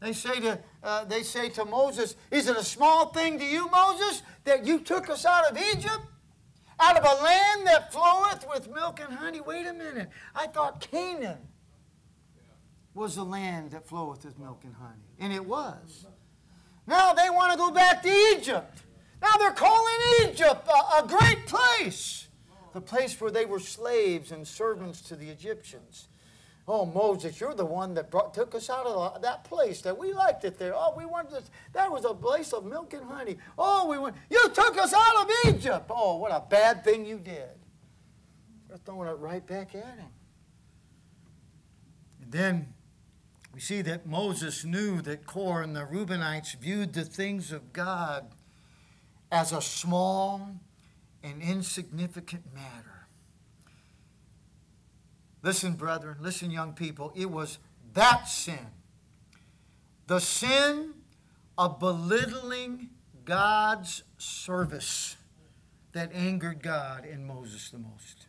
They 0.00 0.12
say 0.12 0.40
to, 0.40 0.58
uh, 0.82 1.04
they 1.06 1.22
say 1.22 1.48
to 1.50 1.64
Moses, 1.64 2.16
Is 2.30 2.46
it 2.48 2.56
a 2.56 2.64
small 2.64 3.06
thing 3.06 3.38
to 3.38 3.44
you, 3.44 3.70
Moses, 3.70 4.22
that 4.44 4.66
you 4.66 4.80
took 4.80 5.08
us 5.08 5.24
out 5.24 5.50
of 5.50 5.56
Egypt? 5.58 6.00
Out 6.80 6.98
of 6.98 7.04
a 7.04 7.22
land 7.22 7.66
that 7.68 7.92
floweth 7.92 8.44
with 8.52 8.74
milk 8.74 8.98
and 9.00 9.16
honey. 9.16 9.40
Wait 9.40 9.66
a 9.66 9.72
minute. 9.72 10.08
I 10.34 10.48
thought 10.48 10.80
Canaan 10.80 11.38
was 12.94 13.16
the 13.16 13.24
land 13.24 13.70
that 13.70 13.86
floweth 13.86 14.24
with 14.24 14.38
milk 14.38 14.60
and 14.64 14.74
honey. 14.74 15.08
And 15.18 15.32
it 15.32 15.44
was. 15.44 16.06
Now 16.86 17.12
they 17.12 17.30
want 17.30 17.52
to 17.52 17.58
go 17.58 17.70
back 17.70 18.02
to 18.02 18.12
Egypt. 18.34 18.80
Now 19.20 19.36
they're 19.38 19.52
calling 19.52 19.94
Egypt 20.22 20.66
a, 20.68 21.02
a 21.02 21.06
great 21.06 21.46
place, 21.46 22.26
the 22.72 22.80
place 22.80 23.18
where 23.20 23.30
they 23.30 23.44
were 23.46 23.60
slaves 23.60 24.32
and 24.32 24.46
servants 24.46 25.00
to 25.02 25.16
the 25.16 25.28
Egyptians. 25.28 26.08
Oh, 26.68 26.84
Moses, 26.86 27.40
you're 27.40 27.54
the 27.54 27.64
one 27.64 27.94
that 27.94 28.10
brought, 28.10 28.34
took 28.34 28.54
us 28.54 28.70
out 28.70 28.86
of 28.86 29.22
that 29.22 29.44
place 29.44 29.80
that 29.82 29.96
we 29.98 30.12
liked 30.12 30.44
it 30.44 30.58
there. 30.58 30.72
Oh, 30.76 30.94
we 30.96 31.04
wanted 31.04 31.32
this. 31.32 31.50
That 31.72 31.90
was 31.90 32.04
a 32.04 32.14
place 32.14 32.52
of 32.52 32.64
milk 32.64 32.92
and 32.94 33.04
honey. 33.04 33.36
Oh, 33.58 33.88
we 33.88 33.98
went. 33.98 34.16
You 34.30 34.42
took 34.54 34.78
us 34.78 34.94
out 34.94 35.22
of 35.24 35.30
Egypt. 35.56 35.86
Oh, 35.90 36.18
what 36.18 36.30
a 36.30 36.42
bad 36.48 36.84
thing 36.84 37.04
you 37.04 37.18
did. 37.18 37.48
They're 38.68 38.76
throwing 38.78 39.08
it 39.08 39.12
right 39.18 39.44
back 39.44 39.74
at 39.74 39.84
him. 39.98 40.08
And 42.22 42.32
then 42.32 42.72
we 43.54 43.60
see 43.60 43.82
that 43.82 44.06
Moses 44.06 44.64
knew 44.64 45.02
that 45.02 45.26
Kor 45.26 45.60
and 45.62 45.76
the 45.76 45.80
Reubenites 45.84 46.58
viewed 46.58 46.94
the 46.94 47.04
things 47.04 47.52
of 47.52 47.72
God 47.72 48.26
as 49.30 49.52
a 49.52 49.60
small 49.60 50.56
and 51.22 51.42
insignificant 51.42 52.44
matter. 52.54 53.06
Listen, 55.42 55.74
brethren, 55.74 56.16
listen, 56.20 56.50
young 56.50 56.72
people, 56.72 57.12
it 57.16 57.30
was 57.30 57.58
that 57.94 58.26
sin, 58.28 58.68
the 60.06 60.20
sin 60.20 60.94
of 61.58 61.78
belittling 61.78 62.90
God's 63.24 64.02
service, 64.18 65.16
that 65.92 66.10
angered 66.14 66.62
God 66.62 67.04
and 67.04 67.26
Moses 67.26 67.68
the 67.70 67.78
most. 67.78 68.26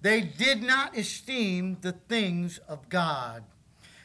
They 0.00 0.20
did 0.20 0.62
not 0.62 0.96
esteem 0.96 1.78
the 1.80 1.90
things 1.92 2.58
of 2.68 2.88
God 2.88 3.42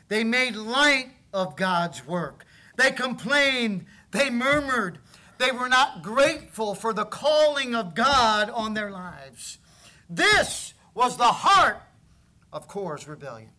they 0.07 0.23
made 0.23 0.55
light 0.55 1.09
of 1.33 1.55
God's 1.55 2.05
work. 2.05 2.45
They 2.75 2.91
complained. 2.91 3.85
They 4.11 4.29
murmured. 4.29 4.99
They 5.37 5.51
were 5.51 5.69
not 5.69 6.03
grateful 6.03 6.75
for 6.75 6.93
the 6.93 7.05
calling 7.05 7.73
of 7.75 7.95
God 7.95 8.49
on 8.49 8.73
their 8.73 8.91
lives. 8.91 9.57
This 10.09 10.73
was 10.93 11.17
the 11.17 11.23
heart 11.31 11.81
of 12.51 12.67
Korah's 12.67 13.07
rebellion. 13.07 13.49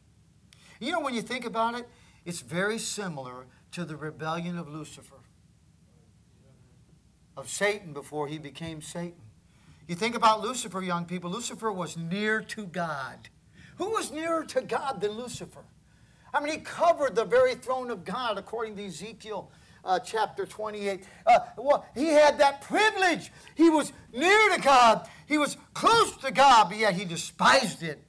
You 0.80 0.92
know, 0.92 1.00
when 1.00 1.14
you 1.14 1.22
think 1.22 1.44
about 1.44 1.74
it, 1.74 1.88
it's 2.24 2.40
very 2.40 2.78
similar 2.78 3.46
to 3.72 3.84
the 3.84 3.96
rebellion 3.96 4.56
of 4.56 4.68
Lucifer, 4.68 5.16
of 7.36 7.48
Satan 7.48 7.92
before 7.92 8.28
he 8.28 8.38
became 8.38 8.80
Satan. 8.80 9.20
You 9.88 9.94
think 9.94 10.14
about 10.14 10.40
Lucifer, 10.40 10.80
young 10.80 11.04
people. 11.06 11.30
Lucifer 11.30 11.72
was 11.72 11.96
near 11.96 12.40
to 12.40 12.66
God. 12.66 13.28
Who 13.76 13.90
was 13.90 14.10
nearer 14.12 14.44
to 14.44 14.60
God 14.62 15.00
than 15.00 15.10
Lucifer? 15.12 15.64
I 16.34 16.40
mean, 16.40 16.52
he 16.52 16.58
covered 16.58 17.14
the 17.14 17.24
very 17.24 17.54
throne 17.54 17.90
of 17.92 18.04
God, 18.04 18.36
according 18.38 18.76
to 18.76 18.84
Ezekiel 18.84 19.52
uh, 19.84 20.00
chapter 20.00 20.44
28. 20.44 21.04
Uh, 21.24 21.38
well, 21.56 21.86
he 21.94 22.06
had 22.08 22.38
that 22.38 22.60
privilege. 22.62 23.30
He 23.54 23.70
was 23.70 23.92
near 24.12 24.36
to 24.52 24.60
God, 24.60 25.08
he 25.28 25.38
was 25.38 25.56
close 25.74 26.16
to 26.18 26.32
God, 26.32 26.70
but 26.70 26.78
yet 26.78 26.94
he 26.94 27.04
despised 27.04 27.84
it. 27.84 28.02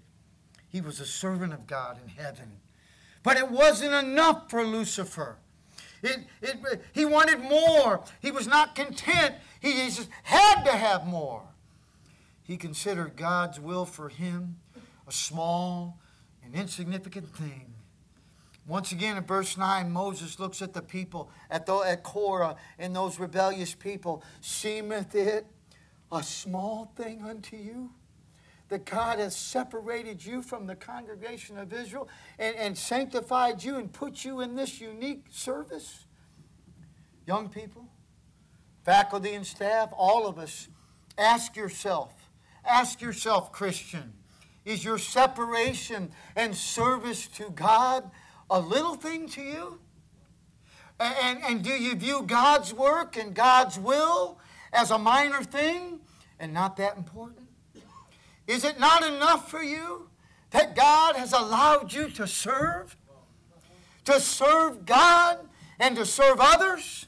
He 0.70 0.82
was 0.82 1.00
a 1.00 1.06
servant 1.06 1.54
of 1.54 1.68
God 1.68 2.00
in 2.04 2.10
heaven. 2.10 2.52
But 3.22 3.38
it 3.38 3.50
wasn't 3.50 3.94
enough 3.94 4.50
for 4.50 4.64
Lucifer. 4.64 5.38
It, 6.02 6.18
it, 6.42 6.58
he 6.94 7.06
wanted 7.06 7.40
more. 7.40 8.04
He 8.22 8.32
was 8.32 8.48
not 8.48 8.76
content. 8.76 9.36
He, 9.60 9.72
he 9.72 9.86
just 9.90 10.10
had 10.24 10.64
to 10.64 10.72
have 10.72 11.08
more. 11.08 11.44
He 12.44 12.58
considered 12.58 13.16
God's 13.16 13.60
will 13.60 13.86
for 13.86 14.10
him 14.10 14.58
a 15.08 15.12
small 15.12 16.00
and 16.44 16.54
insignificant 16.56 17.30
thing. 17.36 17.74
Once 18.68 18.92
again, 18.92 19.16
in 19.16 19.24
verse 19.24 19.58
9, 19.58 19.92
Moses 19.92 20.40
looks 20.40 20.60
at 20.62 20.74
the 20.74 20.82
people, 20.82 21.30
at, 21.52 21.68
the, 21.68 21.76
at 21.80 22.02
Korah 22.02 22.56
and 22.80 22.96
those 22.96 23.20
rebellious 23.20 23.76
people. 23.76 24.24
Seemeth 24.42 25.14
it 25.14 25.46
a 26.12 26.24
small 26.24 26.92
thing 26.96 27.24
unto 27.24 27.58
you? 27.58 27.92
that 28.68 28.84
God 28.84 29.20
has 29.20 29.36
separated 29.36 30.26
you 30.26 30.42
from 30.42 30.66
the 30.66 30.74
congregation 30.76 31.56
of 31.60 31.72
Israel 31.72 32.10
and, 32.40 32.56
and, 32.56 32.76
sanctified 32.76 33.64
you 33.64 33.76
and 33.76 33.94
put 33.94 34.26
you 34.26 34.42
in 34.42 34.56
this 34.56 34.82
unique 34.82 35.28
service? 35.30 36.08
Young 37.28 37.48
people, 37.48 37.86
faculty 38.84 39.36
and 39.36 39.46
staff, 39.46 39.92
all 39.96 40.26
of 40.26 40.40
us, 40.40 40.68
ask 41.16 41.56
yourself, 41.56 42.12
ask 42.68 43.02
yourself, 43.02 43.52
Christian, 43.52 44.14
is 44.66 44.84
your 44.84 44.98
separation 44.98 46.10
and 46.36 46.56
service 46.56 47.28
to 47.36 47.52
God 47.52 48.10
a 48.50 48.60
little 48.60 48.96
thing 48.96 49.28
to 49.30 49.42
you? 49.42 49.80
And, 51.00 51.40
and, 51.44 51.62
do 51.64 51.72
you 51.72 51.94
view 51.96 52.24
God's 52.26 52.74
work 52.74 53.18
and 53.18 53.34
God's 53.34 53.78
will 53.78 54.40
as 54.72 54.92
a 54.92 54.98
minor 54.98 55.44
thing 55.44 56.00
and 56.40 56.54
not 56.54 56.78
that 56.78 56.96
important? 56.96 57.48
Is 58.48 58.64
it 58.64 58.80
not 58.80 59.04
enough 59.04 59.50
for 59.52 59.62
you 59.62 60.10
that 60.52 60.74
God 60.76 61.18
has 61.18 61.34
allowed 61.34 61.92
you 61.92 62.10
to 62.12 62.26
serve? 62.26 62.96
To 64.06 64.22
serve 64.22 64.86
God 64.86 65.40
and 65.80 65.98
to 65.98 66.06
serve 66.06 66.38
others? 66.40 67.08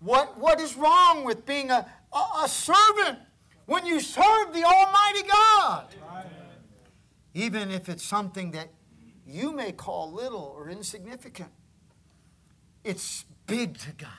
What, 0.00 0.38
what 0.38 0.58
is 0.58 0.76
wrong 0.76 1.24
with 1.24 1.44
being 1.44 1.70
a, 1.70 1.86
a, 2.12 2.18
a 2.44 2.48
servant 2.48 3.18
when 3.66 3.84
you 3.84 4.00
serve 4.00 4.54
the 4.54 4.62
Almighty 4.64 5.28
God? 5.28 5.86
Amen. 6.10 6.24
Even 7.34 7.70
if 7.70 7.90
it's 7.90 8.04
something 8.04 8.52
that 8.52 8.68
you 9.26 9.52
may 9.52 9.72
call 9.72 10.12
little 10.12 10.54
or 10.56 10.70
insignificant. 10.70 11.50
It's 12.84 13.24
big 13.46 13.76
to 13.80 13.92
God. 13.92 14.10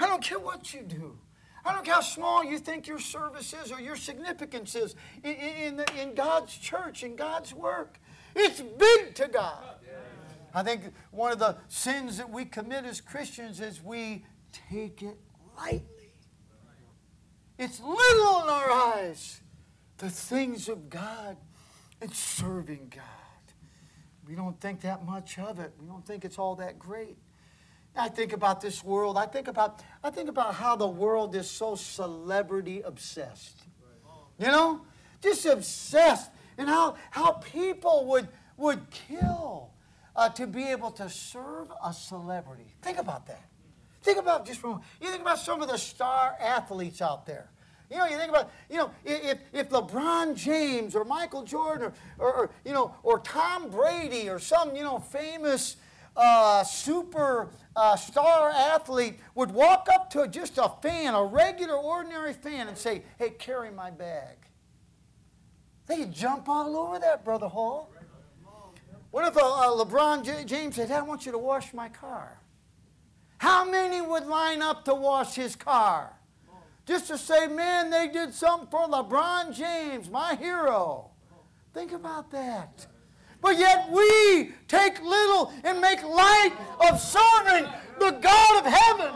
I 0.00 0.06
don't 0.06 0.22
care 0.22 0.38
what 0.38 0.72
you 0.72 0.82
do. 0.82 1.18
I 1.64 1.72
don't 1.72 1.84
care 1.84 1.94
how 1.94 2.00
small 2.00 2.44
you 2.44 2.58
think 2.58 2.86
your 2.86 3.00
service 3.00 3.52
is 3.52 3.72
or 3.72 3.80
your 3.80 3.96
significance 3.96 4.74
is 4.76 4.94
in, 5.24 5.32
in, 5.34 5.76
the, 5.76 5.86
in 6.00 6.14
God's 6.14 6.56
church, 6.56 7.02
in 7.02 7.16
God's 7.16 7.52
work. 7.52 7.98
It's 8.34 8.60
big 8.60 9.14
to 9.16 9.26
God. 9.28 9.64
I 10.54 10.62
think 10.62 10.82
one 11.10 11.32
of 11.32 11.40
the 11.40 11.56
sins 11.66 12.16
that 12.18 12.30
we 12.30 12.44
commit 12.44 12.84
as 12.84 13.00
Christians 13.00 13.60
is 13.60 13.82
we 13.82 14.24
take 14.70 15.02
it 15.02 15.16
lightly. 15.56 15.82
It's 17.58 17.80
little 17.80 18.44
in 18.44 18.48
our 18.50 18.70
eyes, 18.70 19.40
the 19.98 20.08
things 20.08 20.68
of 20.68 20.88
God 20.88 21.36
and 22.00 22.14
serving 22.14 22.92
God. 22.94 23.02
We 24.28 24.34
don't 24.34 24.60
think 24.60 24.82
that 24.82 25.06
much 25.06 25.38
of 25.38 25.58
it. 25.58 25.72
We 25.80 25.86
don't 25.86 26.06
think 26.06 26.26
it's 26.26 26.38
all 26.38 26.54
that 26.56 26.78
great. 26.78 27.16
I 27.96 28.10
think 28.10 28.34
about 28.34 28.60
this 28.60 28.84
world. 28.84 29.16
I 29.16 29.24
think 29.24 29.48
about 29.48 29.80
I 30.04 30.10
think 30.10 30.28
about 30.28 30.54
how 30.54 30.76
the 30.76 30.86
world 30.86 31.34
is 31.34 31.48
so 31.50 31.74
celebrity 31.76 32.82
obsessed. 32.82 33.56
You 34.38 34.48
know? 34.48 34.82
Just 35.22 35.46
obsessed. 35.46 36.30
And 36.58 36.68
how 36.68 36.96
how 37.10 37.32
people 37.32 38.04
would 38.04 38.28
would 38.58 38.90
kill 38.90 39.70
uh, 40.14 40.28
to 40.30 40.46
be 40.46 40.64
able 40.64 40.90
to 40.90 41.08
serve 41.08 41.72
a 41.82 41.94
celebrity. 41.94 42.74
Think 42.82 42.98
about 42.98 43.26
that. 43.28 43.42
Think 44.02 44.18
about 44.18 44.44
just 44.44 44.60
from 44.60 44.82
you 45.00 45.08
think 45.08 45.22
about 45.22 45.38
some 45.38 45.62
of 45.62 45.68
the 45.70 45.78
star 45.78 46.34
athletes 46.38 47.00
out 47.00 47.24
there. 47.24 47.48
You 47.90 47.96
know, 47.96 48.04
you 48.06 48.16
think 48.18 48.30
about, 48.30 48.50
you 48.68 48.76
know, 48.76 48.90
if, 49.04 49.38
if 49.52 49.70
LeBron 49.70 50.36
James 50.36 50.94
or 50.94 51.04
Michael 51.04 51.42
Jordan 51.42 51.92
or, 52.18 52.26
or, 52.28 52.32
or 52.44 52.50
you 52.64 52.72
know, 52.72 52.94
or 53.02 53.18
Tom 53.20 53.70
Brady 53.70 54.28
or 54.28 54.38
some, 54.38 54.76
you 54.76 54.82
know, 54.82 54.98
famous 54.98 55.76
uh, 56.14 56.62
super 56.64 57.48
uh, 57.76 57.96
star 57.96 58.50
athlete 58.50 59.18
would 59.34 59.50
walk 59.52 59.88
up 59.90 60.10
to 60.10 60.28
just 60.28 60.58
a 60.58 60.70
fan, 60.82 61.14
a 61.14 61.24
regular, 61.24 61.76
ordinary 61.76 62.34
fan, 62.34 62.68
and 62.68 62.76
say, 62.76 63.02
hey, 63.18 63.30
carry 63.30 63.70
my 63.70 63.90
bag. 63.90 64.36
They'd 65.86 66.12
jump 66.12 66.48
all 66.48 66.76
over 66.76 66.98
that, 66.98 67.24
Brother 67.24 67.48
Hall. 67.48 67.90
What 69.10 69.26
if 69.26 69.38
uh, 69.38 69.40
uh, 69.40 69.82
LeBron 69.84 70.22
J- 70.24 70.44
James 70.44 70.74
said, 70.74 70.88
hey, 70.88 70.96
I 70.96 71.00
want 71.00 71.24
you 71.24 71.32
to 71.32 71.38
wash 71.38 71.72
my 71.72 71.88
car? 71.88 72.38
How 73.38 73.64
many 73.64 74.02
would 74.02 74.26
line 74.26 74.60
up 74.60 74.84
to 74.84 74.94
wash 74.94 75.36
his 75.36 75.56
car? 75.56 76.12
Just 76.88 77.08
to 77.08 77.18
say, 77.18 77.46
man, 77.48 77.90
they 77.90 78.08
did 78.08 78.32
something 78.32 78.66
for 78.70 78.88
LeBron 78.88 79.54
James, 79.54 80.08
my 80.08 80.34
hero. 80.36 81.10
Think 81.74 81.92
about 81.92 82.30
that. 82.30 82.86
But 83.42 83.58
yet 83.58 83.90
we 83.92 84.52
take 84.68 85.02
little 85.04 85.52
and 85.64 85.82
make 85.82 86.02
light 86.02 86.56
of 86.90 86.98
serving 86.98 87.70
the 87.98 88.12
God 88.22 88.64
of 88.66 88.72
heaven. 88.72 89.14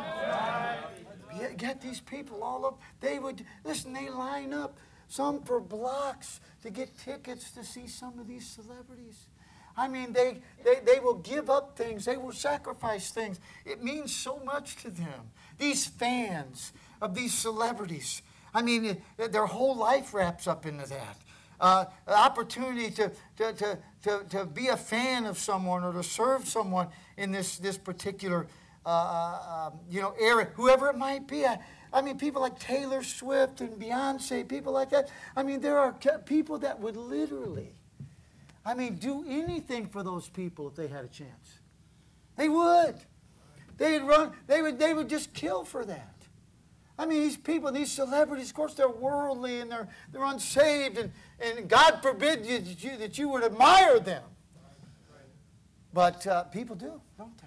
Yet, 1.41 1.57
get 1.57 1.81
these 1.81 1.99
people 2.01 2.43
all 2.45 2.67
up. 2.67 2.79
They 3.01 3.19
would, 3.19 3.43
listen, 3.65 3.95
they 3.95 4.11
line 4.11 4.53
up, 4.53 4.77
some 5.09 5.41
for 5.43 5.59
blocks, 5.59 6.43
to 6.63 6.69
get 6.69 6.95
tickets 6.99 7.53
to 7.53 7.65
see 7.65 7.87
some 7.87 8.19
of 8.19 8.29
these 8.29 8.47
celebrities. 8.47 9.29
I 9.79 9.89
mean, 9.89 10.13
they, 10.13 10.43
they, 10.63 10.81
they 10.85 11.01
will 11.01 11.15
give 11.15 11.49
up 11.49 11.79
things, 11.79 12.05
they 12.05 12.19
will 12.19 12.33
sacrifice 12.33 13.13
things. 13.13 13.41
It 13.65 13.83
means 13.83 14.15
so 14.15 14.39
much 14.45 14.77
to 14.83 14.91
them. 14.91 15.31
These 15.57 15.87
fans, 15.87 16.73
of 17.03 17.15
these 17.15 17.35
celebrities. 17.35 18.23
I 18.55 18.63
mean, 18.63 18.97
uh, 19.19 19.29
their 19.29 19.45
whole 19.45 19.77
life 19.77 20.15
wraps 20.15 20.47
up 20.47 20.65
into 20.65 20.89
that. 20.89 21.17
Uh, 21.61 21.85
opportunity 22.09 22.91
to, 22.91 23.11
to, 23.37 23.53
to, 23.53 23.79
to, 24.05 24.25
to 24.31 24.45
be 24.47 24.69
a 24.69 24.77
fan 24.77 25.27
of 25.27 25.39
someone 25.39 25.85
or 25.85 25.93
to 25.93 26.03
serve 26.03 26.47
someone 26.49 26.89
in 27.17 27.31
this, 27.31 27.59
this 27.59 27.77
particular 27.77 28.47
uh, 28.85 28.89
uh 28.89 29.69
um, 29.69 29.79
you 29.91 30.01
know, 30.01 30.13
area, 30.21 30.49
whoever 30.55 30.89
it 30.89 30.97
might 30.97 31.27
be. 31.29 31.45
I, 31.45 31.59
I 31.93 32.01
mean, 32.03 32.19
people 32.19 32.41
like 32.43 32.59
Taylor 32.59 33.03
Swift 33.05 33.61
and 33.61 33.71
Beyonce, 33.81 34.47
people 34.49 34.73
like 34.73 34.91
that. 34.91 35.09
I 35.37 35.43
mean, 35.43 35.61
there 35.61 35.79
are 35.79 35.93
people 36.25 36.59
that 36.59 36.81
would 36.81 36.97
literally, 36.97 37.71
I 38.65 38.75
mean, 38.75 38.97
do 38.97 39.25
anything 39.29 39.87
for 39.87 40.03
those 40.03 40.29
people 40.29 40.69
if 40.69 40.75
they 40.75 40.89
had 40.89 41.05
a 41.05 41.09
chance. 41.09 41.59
They 42.37 42.49
would. 42.49 42.95
They'd 43.77 44.01
run. 44.01 44.33
They 44.47 44.63
would. 44.63 44.79
They 44.79 44.95
would 44.95 45.09
just 45.09 45.33
kill 45.35 45.65
for 45.65 45.85
that. 45.85 46.12
I 46.99 47.07
mean, 47.07 47.21
these 47.23 47.37
people, 47.39 47.71
these 47.73 47.91
celebrities, 47.91 48.51
of 48.51 48.55
course, 48.55 48.75
they're 48.75 48.87
worldly 48.89 49.61
and 49.61 49.71
they're, 49.73 49.89
they're 50.13 50.25
unsaved, 50.25 50.99
and, 50.99 51.11
and 51.41 51.67
God 51.69 52.01
forbid 52.03 52.45
you, 52.45 52.59
that, 52.59 52.85
you, 52.85 52.97
that 52.99 53.17
you 53.19 53.29
would 53.31 53.45
admire 53.45 53.99
them. 53.99 54.23
But 55.95 56.27
uh, 56.27 56.45
people 56.45 56.75
do, 56.77 57.01
don't 57.19 57.37
they? 57.39 57.47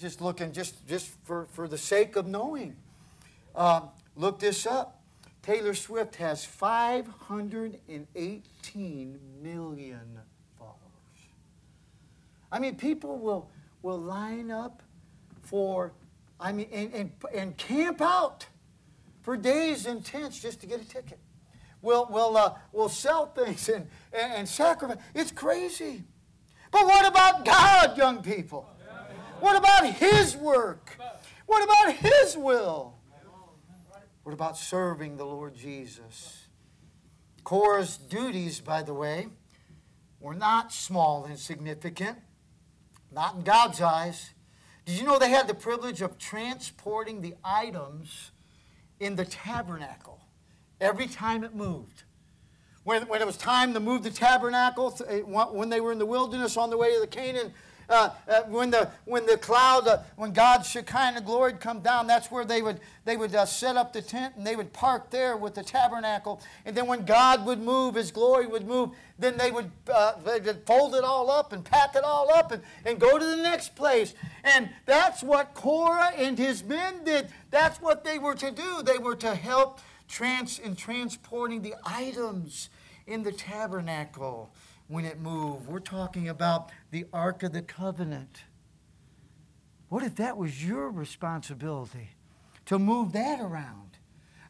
Just 0.00 0.20
looking, 0.20 0.52
just, 0.52 0.86
just 0.86 1.08
for, 1.24 1.46
for 1.52 1.68
the 1.68 1.78
sake 1.78 2.14
of 2.16 2.26
knowing. 2.26 2.76
Um, 3.54 3.88
look 4.16 4.38
this 4.38 4.66
up. 4.66 5.00
Taylor 5.42 5.72
Swift 5.74 6.16
has 6.16 6.44
518 6.44 9.18
million 9.42 10.00
followers. 10.58 10.76
I 12.52 12.58
mean, 12.58 12.76
people 12.76 13.16
will, 13.18 13.48
will 13.82 13.98
line 13.98 14.50
up 14.50 14.82
for 15.42 15.92
I 16.38 16.52
mean, 16.52 16.68
and, 16.72 16.92
and, 16.92 17.10
and 17.34 17.56
camp 17.56 18.00
out 18.00 18.46
for 19.22 19.36
days 19.36 19.86
in 19.86 20.02
tents 20.02 20.40
just 20.40 20.60
to 20.60 20.66
get 20.66 20.80
a 20.80 20.88
ticket. 20.88 21.18
We'll, 21.82 22.06
we'll, 22.10 22.36
uh, 22.36 22.54
we'll 22.72 22.88
sell 22.88 23.26
things 23.26 23.68
and, 23.68 23.86
and, 24.12 24.32
and 24.32 24.48
sacrifice. 24.48 24.98
It's 25.14 25.30
crazy. 25.32 26.04
But 26.70 26.84
what 26.84 27.06
about 27.06 27.44
God, 27.44 27.96
young 27.96 28.22
people? 28.22 28.68
What 29.40 29.56
about 29.56 29.86
His 29.94 30.36
work? 30.36 30.96
What 31.46 31.62
about 31.64 31.94
His 31.96 32.36
will? 32.36 32.96
What 34.24 34.32
about 34.32 34.56
serving 34.58 35.16
the 35.16 35.24
Lord 35.24 35.54
Jesus? 35.54 36.46
Korah's 37.44 37.96
duties, 37.96 38.60
by 38.60 38.82
the 38.82 38.92
way, 38.94 39.28
were 40.18 40.34
not 40.34 40.72
small 40.72 41.24
and 41.26 41.38
significant, 41.38 42.18
not 43.12 43.36
in 43.36 43.40
God's 43.42 43.80
eyes. 43.80 44.30
Did 44.86 44.98
you 45.00 45.04
know 45.04 45.18
they 45.18 45.30
had 45.30 45.48
the 45.48 45.54
privilege 45.54 46.00
of 46.00 46.16
transporting 46.16 47.20
the 47.20 47.34
items 47.44 48.30
in 49.00 49.16
the 49.16 49.24
tabernacle 49.24 50.20
every 50.80 51.08
time 51.08 51.42
it 51.42 51.54
moved? 51.54 52.04
When, 52.84 53.02
when 53.08 53.20
it 53.20 53.26
was 53.26 53.36
time 53.36 53.74
to 53.74 53.80
move 53.80 54.04
the 54.04 54.10
tabernacle, 54.10 54.96
eh, 55.08 55.18
when 55.24 55.70
they 55.70 55.80
were 55.80 55.90
in 55.90 55.98
the 55.98 56.06
wilderness 56.06 56.56
on 56.56 56.70
the 56.70 56.78
way 56.78 56.94
to 56.94 57.00
the 57.00 57.06
Canaan, 57.08 57.52
uh, 57.88 58.10
uh, 58.28 58.42
when 58.48 58.70
the 58.70 58.90
when 59.04 59.24
the 59.26 59.36
cloud, 59.36 59.86
uh, 59.86 59.98
when 60.16 60.32
God's 60.32 60.68
Shekinah 60.68 61.20
glory 61.24 61.52
come 61.52 61.80
down, 61.80 62.08
that's 62.08 62.30
where 62.32 62.44
they 62.44 62.60
would 62.60 62.80
they 63.04 63.16
would 63.16 63.32
uh, 63.34 63.46
set 63.46 63.76
up 63.76 63.92
the 63.92 64.02
tent 64.02 64.34
and 64.36 64.44
they 64.44 64.56
would 64.56 64.72
park 64.72 65.10
there 65.10 65.36
with 65.36 65.54
the 65.54 65.62
tabernacle. 65.62 66.40
And 66.64 66.76
then 66.76 66.88
when 66.88 67.04
God 67.04 67.46
would 67.46 67.60
move, 67.60 67.94
His 67.94 68.10
glory 68.10 68.46
would 68.46 68.66
move. 68.66 68.90
Then 69.20 69.36
they 69.36 69.50
would 69.52 69.70
uh, 69.92 70.14
they 70.24 70.40
would 70.40 70.66
fold 70.66 70.94
it 70.96 71.04
all 71.04 71.30
up 71.30 71.52
and 71.52 71.64
pack 71.64 71.94
it 71.94 72.02
all 72.02 72.32
up 72.34 72.50
and, 72.50 72.62
and 72.84 72.98
go 72.98 73.18
to 73.20 73.24
the 73.24 73.36
next 73.36 73.76
place. 73.76 74.14
And 74.42 74.68
that's 74.86 75.22
what 75.22 75.54
Korah 75.54 76.10
and 76.16 76.36
his 76.36 76.62
men 76.64 77.02
did. 77.04 77.28
That's 77.52 77.80
what 77.80 78.02
they 78.04 78.18
were 78.18 78.34
to 78.34 78.50
do. 78.50 78.82
They 78.82 78.98
were 78.98 79.16
to 79.16 79.34
help 79.36 79.80
trans 80.08 80.58
in 80.58 80.74
transporting 80.76 81.62
the 81.62 81.74
items 81.84 82.68
in 83.06 83.22
the 83.22 83.32
tabernacle 83.32 84.50
when 84.88 85.04
it 85.04 85.18
moved. 85.20 85.66
We're 85.66 85.80
talking 85.80 86.28
about 86.28 86.70
the 86.90 87.06
Ark 87.12 87.42
of 87.42 87.52
the 87.52 87.62
Covenant. 87.62 88.42
What 89.88 90.02
if 90.02 90.16
that 90.16 90.36
was 90.36 90.64
your 90.64 90.90
responsibility 90.90 92.10
to 92.66 92.78
move 92.78 93.12
that 93.12 93.40
around? 93.40 93.98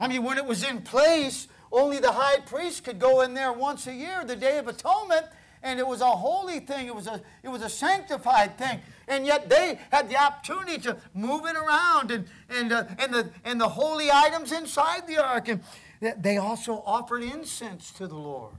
I 0.01 0.09
mean, 0.09 0.23
when 0.23 0.37
it 0.39 0.45
was 0.45 0.63
in 0.63 0.83
place, 0.83 1.49
only 1.73 1.99
the 1.99 2.13
high 2.13 2.41
priest 2.41 2.85
could 2.85 2.99
go 2.99 3.23
in 3.23 3.35
there 3.35 3.53
once 3.53 3.87
a 3.87 3.93
year, 3.95 4.25
the 4.25 4.37
Day 4.37 4.59
of 4.59 4.69
Atonement, 4.69 5.27
and 5.63 5.79
it 5.81 5.87
was 5.87 6.01
a 6.01 6.11
holy 6.11 6.61
thing. 6.61 6.87
It 6.87 6.95
was 6.95 7.07
a, 7.07 7.21
it 7.43 7.49
was 7.49 7.63
a 7.63 7.69
sanctified 7.69 8.59
thing. 8.59 8.81
And 9.09 9.27
yet 9.27 9.49
they 9.49 9.79
had 9.91 10.09
the 10.09 10.17
opportunity 10.17 10.79
to 10.83 10.97
move 11.15 11.47
it 11.47 11.57
around 11.57 12.11
and, 12.11 12.27
and, 12.51 12.73
uh, 12.73 12.85
and, 12.99 13.13
the, 13.13 13.31
and 13.45 13.61
the 13.61 13.69
holy 13.71 14.11
items 14.13 14.53
inside 14.53 15.07
the 15.09 15.17
ark. 15.19 15.49
And 15.49 15.61
they 16.19 16.37
also 16.37 16.83
offered 16.87 17.23
incense 17.23 17.91
to 17.93 18.07
the 18.07 18.15
Lord. 18.17 18.55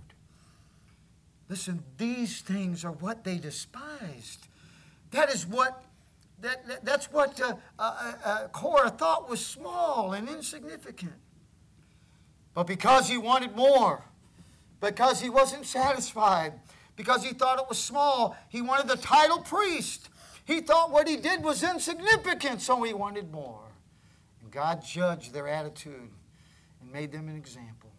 Listen, 1.49 1.81
these 1.97 2.41
things 2.41 2.83
are 2.83 2.91
what 2.91 3.23
they 3.23 3.37
despised. 3.37 4.47
That 5.11 5.29
is 5.33 5.45
what 5.47 5.83
that, 6.41 6.67
that 6.67 6.85
that's 6.85 7.11
what 7.11 7.39
uh, 7.41 7.55
uh, 7.79 7.79
uh, 7.79 8.13
uh, 8.25 8.47
Korah 8.49 8.89
thought 8.91 9.27
was 9.29 9.43
small 9.43 10.13
and 10.13 10.29
insignificant. 10.29 11.13
But 12.53 12.67
because 12.67 13.09
he 13.09 13.17
wanted 13.17 13.55
more, 13.55 14.03
because 14.81 15.19
he 15.21 15.29
wasn't 15.29 15.65
satisfied, 15.65 16.53
because 16.95 17.23
he 17.23 17.33
thought 17.33 17.57
it 17.59 17.65
was 17.69 17.79
small, 17.79 18.35
he 18.49 18.61
wanted 18.61 18.87
the 18.87 18.97
title 18.97 19.39
priest. 19.39 20.09
He 20.45 20.61
thought 20.61 20.91
what 20.91 21.07
he 21.07 21.17
did 21.17 21.43
was 21.43 21.63
insignificant, 21.63 22.61
so 22.61 22.83
he 22.83 22.93
wanted 22.93 23.31
more. 23.31 23.63
And 24.43 24.51
God 24.51 24.83
judged 24.85 25.33
their 25.33 25.47
attitude 25.47 26.09
and 26.81 26.91
made 26.91 27.11
them 27.11 27.27
an 27.29 27.35
example. 27.35 27.89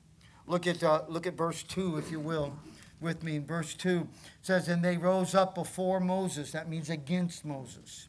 Look 0.46 0.66
at, 0.68 0.82
uh, 0.84 1.02
look 1.08 1.26
at 1.26 1.36
verse 1.36 1.62
2, 1.64 1.96
if 1.98 2.10
you 2.12 2.20
will 2.20 2.52
with 3.00 3.22
me 3.22 3.36
in 3.36 3.46
verse 3.46 3.74
2 3.74 4.08
says 4.42 4.68
and 4.68 4.84
they 4.84 4.96
rose 4.96 5.34
up 5.34 5.54
before 5.54 6.00
moses 6.00 6.52
that 6.52 6.68
means 6.68 6.90
against 6.90 7.44
moses 7.44 8.08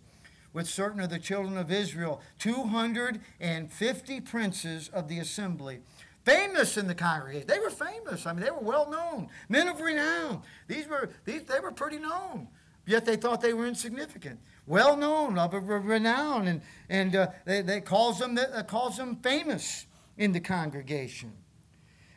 with 0.53 0.67
certain 0.67 0.99
of 1.01 1.09
the 1.09 1.19
children 1.19 1.57
of 1.57 1.71
israel 1.71 2.21
250 2.39 4.21
princes 4.21 4.89
of 4.89 5.07
the 5.07 5.19
assembly 5.19 5.79
famous 6.25 6.75
in 6.77 6.87
the 6.87 6.95
congregation 6.95 7.47
they 7.47 7.59
were 7.59 7.69
famous 7.69 8.25
i 8.25 8.33
mean 8.33 8.43
they 8.43 8.51
were 8.51 8.59
well 8.59 8.89
known 8.89 9.27
men 9.47 9.67
of 9.67 9.79
renown 9.79 10.41
these 10.67 10.87
were 10.87 11.09
these, 11.25 11.43
they 11.43 11.59
were 11.59 11.71
pretty 11.71 11.99
known 11.99 12.47
yet 12.85 13.05
they 13.05 13.15
thought 13.15 13.41
they 13.41 13.53
were 13.53 13.67
insignificant 13.67 14.39
well 14.65 14.95
known 14.97 15.37
of 15.37 15.53
a 15.53 15.59
renown 15.59 16.47
and, 16.47 16.61
and 16.89 17.15
uh, 17.15 17.27
they, 17.43 17.63
they 17.63 17.81
calls 17.81 18.19
them, 18.19 18.37
uh, 18.37 18.61
calls 18.63 18.97
them 18.97 19.15
famous 19.17 19.85
in 20.17 20.31
the 20.31 20.39
congregation 20.39 21.31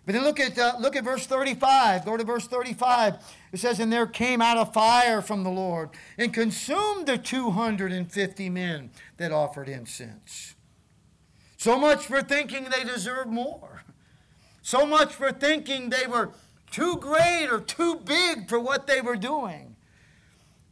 but 0.05 0.15
then 0.15 0.25
look 0.25 0.41
at, 0.41 0.59
uh, 0.59 0.75
look 0.81 0.97
at 0.97 1.05
verse 1.05 1.27
35. 1.27 2.05
Go 2.05 2.17
to 2.17 2.25
verse 2.25 2.47
35. 2.47 3.19
It 3.53 3.61
says, 3.61 3.79
And 3.79 3.93
there 3.93 4.07
came 4.07 4.43
out 4.43 4.59
a 4.59 4.67
fire 4.71 5.23
from 5.23 5.45
the 5.45 5.51
Lord 5.51 5.91
and 6.19 6.35
consumed 6.35 7.07
the 7.07 7.17
250 7.17 8.51
men 8.51 8.91
that 9.19 9.31
offered 9.31 9.69
incense. 9.69 10.55
So 11.57 11.79
much 11.79 12.07
for 12.07 12.21
thinking 12.21 12.65
they 12.65 12.83
deserved 12.83 13.31
more. 13.31 13.83
So 14.63 14.85
much 14.85 15.13
for 15.15 15.31
thinking 15.31 15.91
they 15.91 16.09
were 16.09 16.31
too 16.73 16.97
great 16.97 17.47
or 17.47 17.61
too 17.61 17.97
big 17.97 18.49
for 18.49 18.59
what 18.59 18.89
they 18.89 19.01
were 19.01 19.17
doing. 19.17 19.77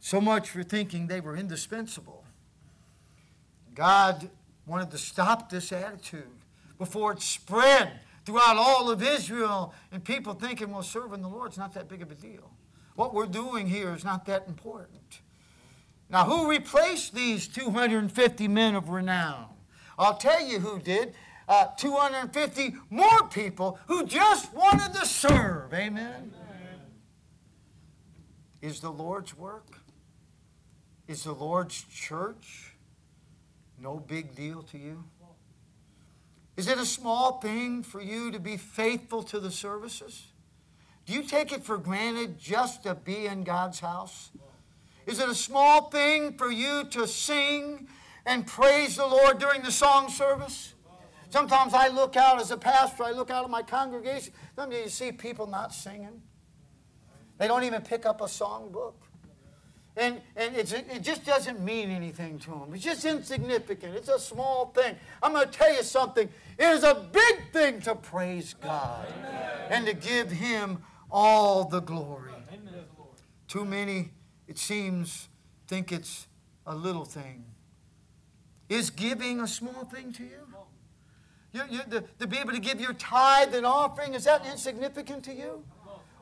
So 0.01 0.19
much 0.19 0.49
for 0.49 0.63
thinking 0.63 1.07
they 1.07 1.21
were 1.21 1.37
indispensable. 1.37 2.25
God 3.75 4.29
wanted 4.65 4.91
to 4.91 4.97
stop 4.97 5.49
this 5.49 5.71
attitude 5.71 6.27
before 6.77 7.13
it 7.13 7.21
spread 7.21 8.01
throughout 8.25 8.57
all 8.57 8.89
of 8.89 9.01
Israel, 9.01 9.73
and 9.91 10.03
people 10.03 10.33
thinking, 10.33 10.71
well, 10.71 10.83
serving 10.83 11.21
the 11.21 11.27
Lord's 11.27 11.57
not 11.57 11.73
that 11.73 11.87
big 11.87 12.01
of 12.01 12.11
a 12.11 12.15
deal. 12.15 12.51
What 12.95 13.13
we're 13.13 13.25
doing 13.25 13.67
here 13.67 13.93
is 13.95 14.03
not 14.03 14.25
that 14.25 14.45
important. 14.47 15.21
Now, 16.09 16.25
who 16.25 16.49
replaced 16.49 17.15
these 17.15 17.47
250 17.47 18.47
men 18.47 18.75
of 18.75 18.89
renown? 18.89 19.47
I'll 19.97 20.17
tell 20.17 20.45
you 20.45 20.59
who 20.59 20.79
did. 20.79 21.13
Uh, 21.47 21.65
250 21.77 22.75
more 22.89 23.27
people 23.29 23.79
who 23.87 24.05
just 24.05 24.53
wanted 24.53 24.93
to 24.93 25.05
serve. 25.05 25.73
Amen? 25.73 26.31
Amen. 26.35 26.79
Is 28.61 28.79
the 28.81 28.89
Lord's 28.91 29.35
work? 29.37 29.65
Is 31.07 31.23
the 31.23 31.33
Lord's 31.33 31.81
church 31.83 32.73
no 33.81 33.95
big 33.97 34.35
deal 34.35 34.61
to 34.63 34.77
you? 34.77 35.03
Is 36.61 36.67
it 36.67 36.77
a 36.77 36.85
small 36.85 37.39
thing 37.39 37.81
for 37.81 37.99
you 38.01 38.29
to 38.29 38.37
be 38.39 38.55
faithful 38.55 39.23
to 39.23 39.39
the 39.39 39.49
services? 39.49 40.27
Do 41.07 41.13
you 41.13 41.23
take 41.23 41.51
it 41.51 41.63
for 41.63 41.79
granted 41.79 42.37
just 42.37 42.83
to 42.83 42.93
be 42.93 43.25
in 43.25 43.43
God's 43.43 43.79
house? 43.79 44.29
Is 45.07 45.17
it 45.19 45.27
a 45.27 45.33
small 45.33 45.89
thing 45.89 46.37
for 46.37 46.51
you 46.51 46.83
to 46.91 47.07
sing 47.07 47.87
and 48.27 48.45
praise 48.45 48.95
the 48.97 49.07
Lord 49.07 49.39
during 49.39 49.63
the 49.63 49.71
song 49.71 50.07
service? 50.07 50.75
Sometimes 51.31 51.73
I 51.73 51.87
look 51.87 52.15
out 52.15 52.39
as 52.39 52.51
a 52.51 52.57
pastor, 52.57 53.05
I 53.05 53.11
look 53.13 53.31
out 53.31 53.43
at 53.43 53.49
my 53.49 53.63
congregation. 53.63 54.31
Sometimes 54.55 54.83
you 54.83 54.89
see 54.91 55.11
people 55.11 55.47
not 55.47 55.73
singing. 55.73 56.21
They 57.39 57.47
don't 57.47 57.63
even 57.63 57.81
pick 57.81 58.05
up 58.05 58.21
a 58.21 58.25
songbook. 58.25 58.93
And, 59.97 60.21
and 60.37 60.55
it 60.55 61.01
just 61.01 61.25
doesn't 61.25 61.59
mean 61.59 61.89
anything 61.91 62.39
to 62.39 62.51
them. 62.51 62.69
It's 62.73 62.83
just 62.83 63.03
insignificant. 63.03 63.93
It's 63.95 64.07
a 64.09 64.19
small 64.19 64.67
thing. 64.67 64.95
I'm 65.21 65.33
going 65.33 65.45
to 65.47 65.51
tell 65.51 65.73
you 65.73 65.83
something. 65.83 66.29
It 66.57 66.63
is 66.65 66.83
a 66.83 66.95
big 66.95 67.51
thing 67.51 67.81
to 67.81 67.95
praise 67.95 68.53
God 68.61 69.05
Amen. 69.19 69.53
and 69.69 69.85
to 69.87 69.93
give 69.93 70.31
Him 70.31 70.81
all 71.11 71.65
the 71.65 71.81
glory. 71.81 72.31
Amen. 72.53 72.85
Too 73.49 73.65
many, 73.65 74.11
it 74.47 74.57
seems, 74.57 75.27
think 75.67 75.91
it's 75.91 76.27
a 76.65 76.73
little 76.75 77.05
thing. 77.05 77.43
Is 78.69 78.89
giving 78.91 79.41
a 79.41 79.47
small 79.47 79.83
thing 79.85 80.13
to 80.13 80.23
you? 80.23 80.29
You, 81.53 81.63
you, 81.69 81.79
to, 81.91 82.01
to 82.19 82.27
be 82.27 82.37
able 82.37 82.53
to 82.53 82.61
give 82.61 82.79
your 82.79 82.93
tithe 82.93 83.53
and 83.55 83.65
offering, 83.65 84.13
is 84.13 84.23
that 84.23 84.45
insignificant 84.49 85.25
to 85.25 85.33
you? 85.33 85.65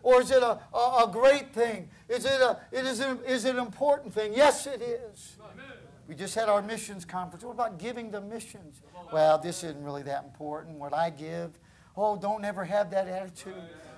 Or 0.03 0.21
is 0.21 0.31
it 0.31 0.41
a, 0.43 0.59
a, 0.73 1.03
a 1.05 1.09
great 1.12 1.53
thing? 1.53 1.89
Is 2.07 2.25
it, 2.25 2.39
a, 2.41 2.59
it 2.71 2.85
is, 2.85 2.99
a, 2.99 3.17
is 3.27 3.45
it 3.45 3.55
an 3.55 3.62
important 3.62 4.13
thing? 4.13 4.33
Yes, 4.33 4.65
it 4.65 4.81
is. 4.81 5.38
Amen. 5.51 5.65
We 6.07 6.15
just 6.15 6.35
had 6.35 6.49
our 6.49 6.62
missions 6.62 7.05
conference. 7.05 7.43
What 7.43 7.51
about 7.51 7.79
giving 7.79 8.12
to 8.13 8.21
missions? 8.21 8.81
Well, 9.13 9.38
this 9.38 9.63
isn't 9.63 9.83
really 9.83 10.03
that 10.03 10.23
important. 10.23 10.77
What 10.79 10.93
I 10.93 11.09
give, 11.09 11.51
oh, 11.97 12.17
don't 12.17 12.43
ever 12.45 12.63
have 12.65 12.89
that 12.91 13.07
attitude. 13.07 13.53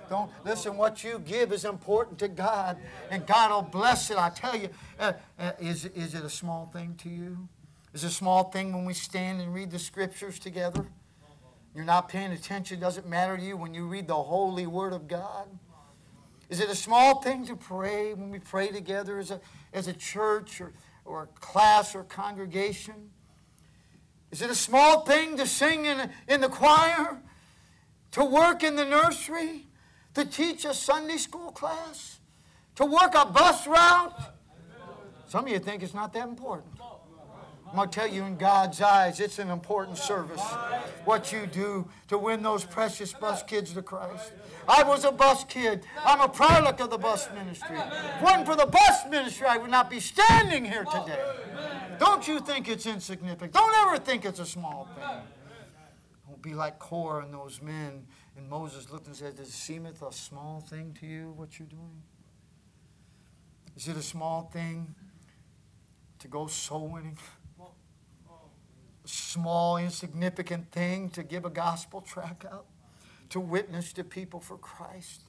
Don't 0.09 0.29
listen. 0.43 0.75
What 0.75 1.03
you 1.05 1.19
give 1.19 1.53
is 1.53 1.63
important 1.63 2.19
to 2.19 2.27
God, 2.27 2.77
and 3.09 3.25
God 3.25 3.51
will 3.51 3.61
bless 3.61 4.11
it. 4.11 4.17
I 4.17 4.29
tell 4.29 4.57
you, 4.57 4.67
uh, 4.99 5.13
uh, 5.39 5.51
is 5.57 5.85
is 5.85 6.13
it 6.15 6.25
a 6.25 6.29
small 6.29 6.69
thing 6.73 6.95
to 7.03 7.07
you? 7.09 7.47
Is 7.93 8.03
it 8.03 8.07
a 8.07 8.13
small 8.13 8.43
thing 8.51 8.73
when 8.73 8.83
we 8.83 8.93
stand 8.93 9.39
and 9.39 9.53
read 9.53 9.71
the 9.71 9.79
scriptures 9.79 10.37
together? 10.37 10.85
You're 11.73 11.85
not 11.85 12.09
paying 12.09 12.33
attention. 12.33 12.81
Doesn't 12.81 13.07
matter 13.07 13.37
to 13.37 13.43
you 13.43 13.55
when 13.55 13.73
you 13.73 13.87
read 13.87 14.07
the 14.09 14.15
holy 14.15 14.67
Word 14.67 14.91
of 14.91 15.07
God. 15.07 15.47
Is 16.51 16.59
it 16.59 16.69
a 16.69 16.75
small 16.75 17.21
thing 17.21 17.45
to 17.45 17.55
pray 17.55 18.13
when 18.13 18.29
we 18.29 18.37
pray 18.37 18.67
together 18.67 19.17
as 19.19 19.31
a, 19.31 19.39
as 19.73 19.87
a 19.87 19.93
church 19.93 20.59
or, 20.59 20.73
or 21.05 21.23
a 21.23 21.27
class 21.39 21.95
or 21.95 22.03
congregation? 22.03 22.93
Is 24.31 24.41
it 24.41 24.49
a 24.49 24.55
small 24.55 25.05
thing 25.05 25.37
to 25.37 25.47
sing 25.47 25.85
in, 25.85 26.09
in 26.27 26.41
the 26.41 26.49
choir? 26.49 27.21
To 28.11 28.25
work 28.25 28.63
in 28.63 28.75
the 28.75 28.83
nursery? 28.83 29.67
To 30.15 30.25
teach 30.25 30.65
a 30.65 30.73
Sunday 30.73 31.15
school 31.15 31.53
class? 31.53 32.19
To 32.75 32.85
work 32.85 33.13
a 33.15 33.25
bus 33.25 33.65
route? 33.65 34.19
Some 35.29 35.45
of 35.45 35.51
you 35.51 35.59
think 35.59 35.83
it's 35.83 35.93
not 35.93 36.11
that 36.11 36.27
important. 36.27 36.73
I'm 37.71 37.77
going 37.77 37.89
to 37.89 37.99
tell 37.99 38.07
you, 38.09 38.25
in 38.25 38.35
God's 38.35 38.81
eyes, 38.81 39.21
it's 39.21 39.39
an 39.39 39.49
important 39.49 39.97
service 39.97 40.41
what 41.05 41.31
you 41.31 41.47
do 41.47 41.87
to 42.09 42.17
win 42.17 42.43
those 42.43 42.65
precious 42.65 43.13
bus 43.13 43.43
kids 43.43 43.71
to 43.73 43.81
Christ. 43.81 44.33
I 44.67 44.83
was 44.83 45.05
a 45.05 45.11
bus 45.11 45.45
kid. 45.45 45.85
I'm 46.03 46.19
a 46.19 46.27
product 46.27 46.81
of 46.81 46.89
the 46.89 46.97
bus 46.97 47.29
ministry. 47.33 47.77
If 47.79 48.21
wasn't 48.21 48.45
for 48.45 48.57
the 48.57 48.65
bus 48.65 49.05
ministry, 49.09 49.47
I 49.47 49.55
would 49.55 49.71
not 49.71 49.89
be 49.89 50.01
standing 50.01 50.65
here 50.65 50.83
today. 50.83 51.17
Don't 51.97 52.27
you 52.27 52.41
think 52.41 52.67
it's 52.67 52.85
insignificant. 52.85 53.53
Don't 53.53 53.73
ever 53.87 53.97
think 53.99 54.25
it's 54.25 54.39
a 54.41 54.45
small 54.45 54.89
thing. 54.93 55.21
Don't 56.27 56.41
be 56.41 56.53
like 56.53 56.77
Korah 56.77 57.23
and 57.23 57.33
those 57.33 57.61
men. 57.61 58.05
And 58.35 58.49
Moses 58.49 58.89
looked 58.91 59.07
and 59.07 59.15
said, 59.15 59.35
It 59.39 59.47
seemeth 59.47 60.01
a 60.01 60.11
small 60.11 60.59
thing 60.59 60.97
to 60.99 61.07
you 61.07 61.31
what 61.37 61.57
you're 61.57 61.69
doing? 61.69 62.01
Is 63.77 63.87
it 63.87 63.95
a 63.95 64.01
small 64.03 64.49
thing 64.51 64.93
to 66.19 66.27
go 66.27 66.47
soul 66.47 66.89
winning? 66.89 67.17
small, 69.11 69.77
insignificant 69.77 70.71
thing 70.71 71.09
to 71.09 71.23
give 71.23 71.45
a 71.45 71.49
gospel 71.49 72.01
track 72.01 72.45
out, 72.51 72.65
to 73.29 73.39
witness 73.39 73.91
to 73.93 74.03
people 74.03 74.39
for 74.39 74.57
Christ. 74.57 75.21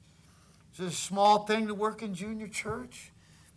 It's 0.70 0.80
a 0.80 0.90
small 0.90 1.40
thing 1.46 1.66
to 1.66 1.74
work 1.74 2.02
in 2.02 2.14
junior 2.14 2.48
church 2.48 3.10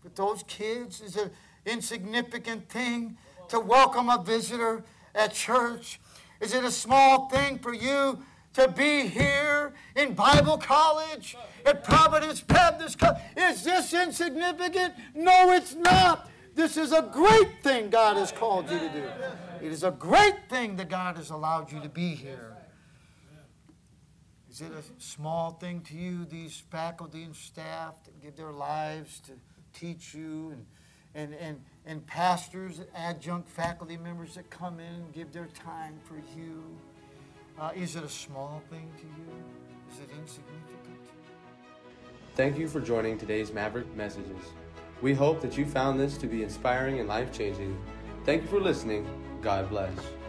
with 0.04 0.16
those 0.16 0.44
kids. 0.44 1.02
It's 1.06 1.16
an 1.16 1.32
insignificant 1.66 2.70
thing 2.70 3.18
to 3.50 3.60
welcome 3.60 4.10
a 4.10 4.22
visitor 4.24 4.84
at 5.14 5.34
church. 5.34 6.00
Is 6.42 6.54
it 6.54 6.64
a 6.64 6.72
small 6.72 7.30
thing 7.30 7.60
for 7.60 7.74
you 7.74 8.20
to 8.56 8.68
be 8.70 9.08
here 9.08 9.74
in 9.96 10.14
Bible 10.14 10.58
college 10.58 11.36
at 11.66 11.84
Providence 11.84 12.42
Baptist 12.42 12.98
College? 13.00 13.22
Is 13.38 13.64
this 13.64 13.94
insignificant? 13.94 14.96
No, 15.14 15.52
it's 15.52 15.76
not. 15.76 16.30
This 16.56 16.78
is 16.78 16.94
a 16.94 17.02
great 17.02 17.62
thing 17.62 17.90
God 17.90 18.16
has 18.16 18.32
called 18.32 18.72
you 18.72 18.80
to 18.80 18.90
do. 18.90 19.04
It 19.66 19.72
is 19.74 19.84
a 19.84 19.92
great 19.92 20.50
thing 20.50 20.78
that 20.78 20.88
God 20.90 21.18
has 21.18 21.30
allowed 21.30 21.70
you 21.72 21.82
to 21.82 21.90
be 21.90 22.16
here. 22.16 22.56
Is 24.50 24.62
it 24.62 24.72
a 24.72 24.84
small 25.02 25.52
thing 25.52 25.82
to 25.82 25.96
you, 25.98 26.24
these 26.24 26.64
faculty 26.72 27.24
and 27.24 27.36
staff 27.36 28.02
that 28.06 28.22
give 28.22 28.38
their 28.38 28.54
lives 28.54 29.20
to 29.26 29.34
teach 29.78 30.14
you 30.14 30.52
and, 30.54 30.66
and, 31.14 31.34
and, 31.42 31.62
and 31.86 32.08
pastors, 32.08 32.80
adjunct 32.96 33.50
faculty 33.50 33.98
members 33.98 34.34
that 34.36 34.50
come 34.50 34.80
in 34.80 34.94
and 34.94 35.12
give 35.14 35.34
their 35.34 35.48
time 35.62 35.96
for 36.06 36.16
you? 36.38 36.64
Uh, 37.60 37.72
is 37.76 37.98
it 37.98 38.04
a 38.06 38.10
small 38.10 38.62
thing 38.70 38.90
to 38.96 39.04
you? 39.04 39.30
Is 39.94 40.00
it 40.00 40.08
insignificant? 40.18 41.02
Thank 42.36 42.58
you 42.58 42.70
for 42.70 42.80
joining 42.80 43.18
today's 43.18 43.52
Maverick 43.52 43.94
Messages. 43.98 44.40
We 45.06 45.14
hope 45.14 45.40
that 45.42 45.56
you 45.56 45.68
found 45.68 46.00
this 46.00 46.18
to 46.18 46.26
be 46.26 46.42
inspiring 46.42 47.00
and 47.00 47.08
life 47.08 47.32
changing. 47.32 47.80
Thank 48.26 48.42
you 48.42 48.48
for 48.50 48.60
listening. 48.60 49.06
God 49.44 49.70
bless. 49.70 50.25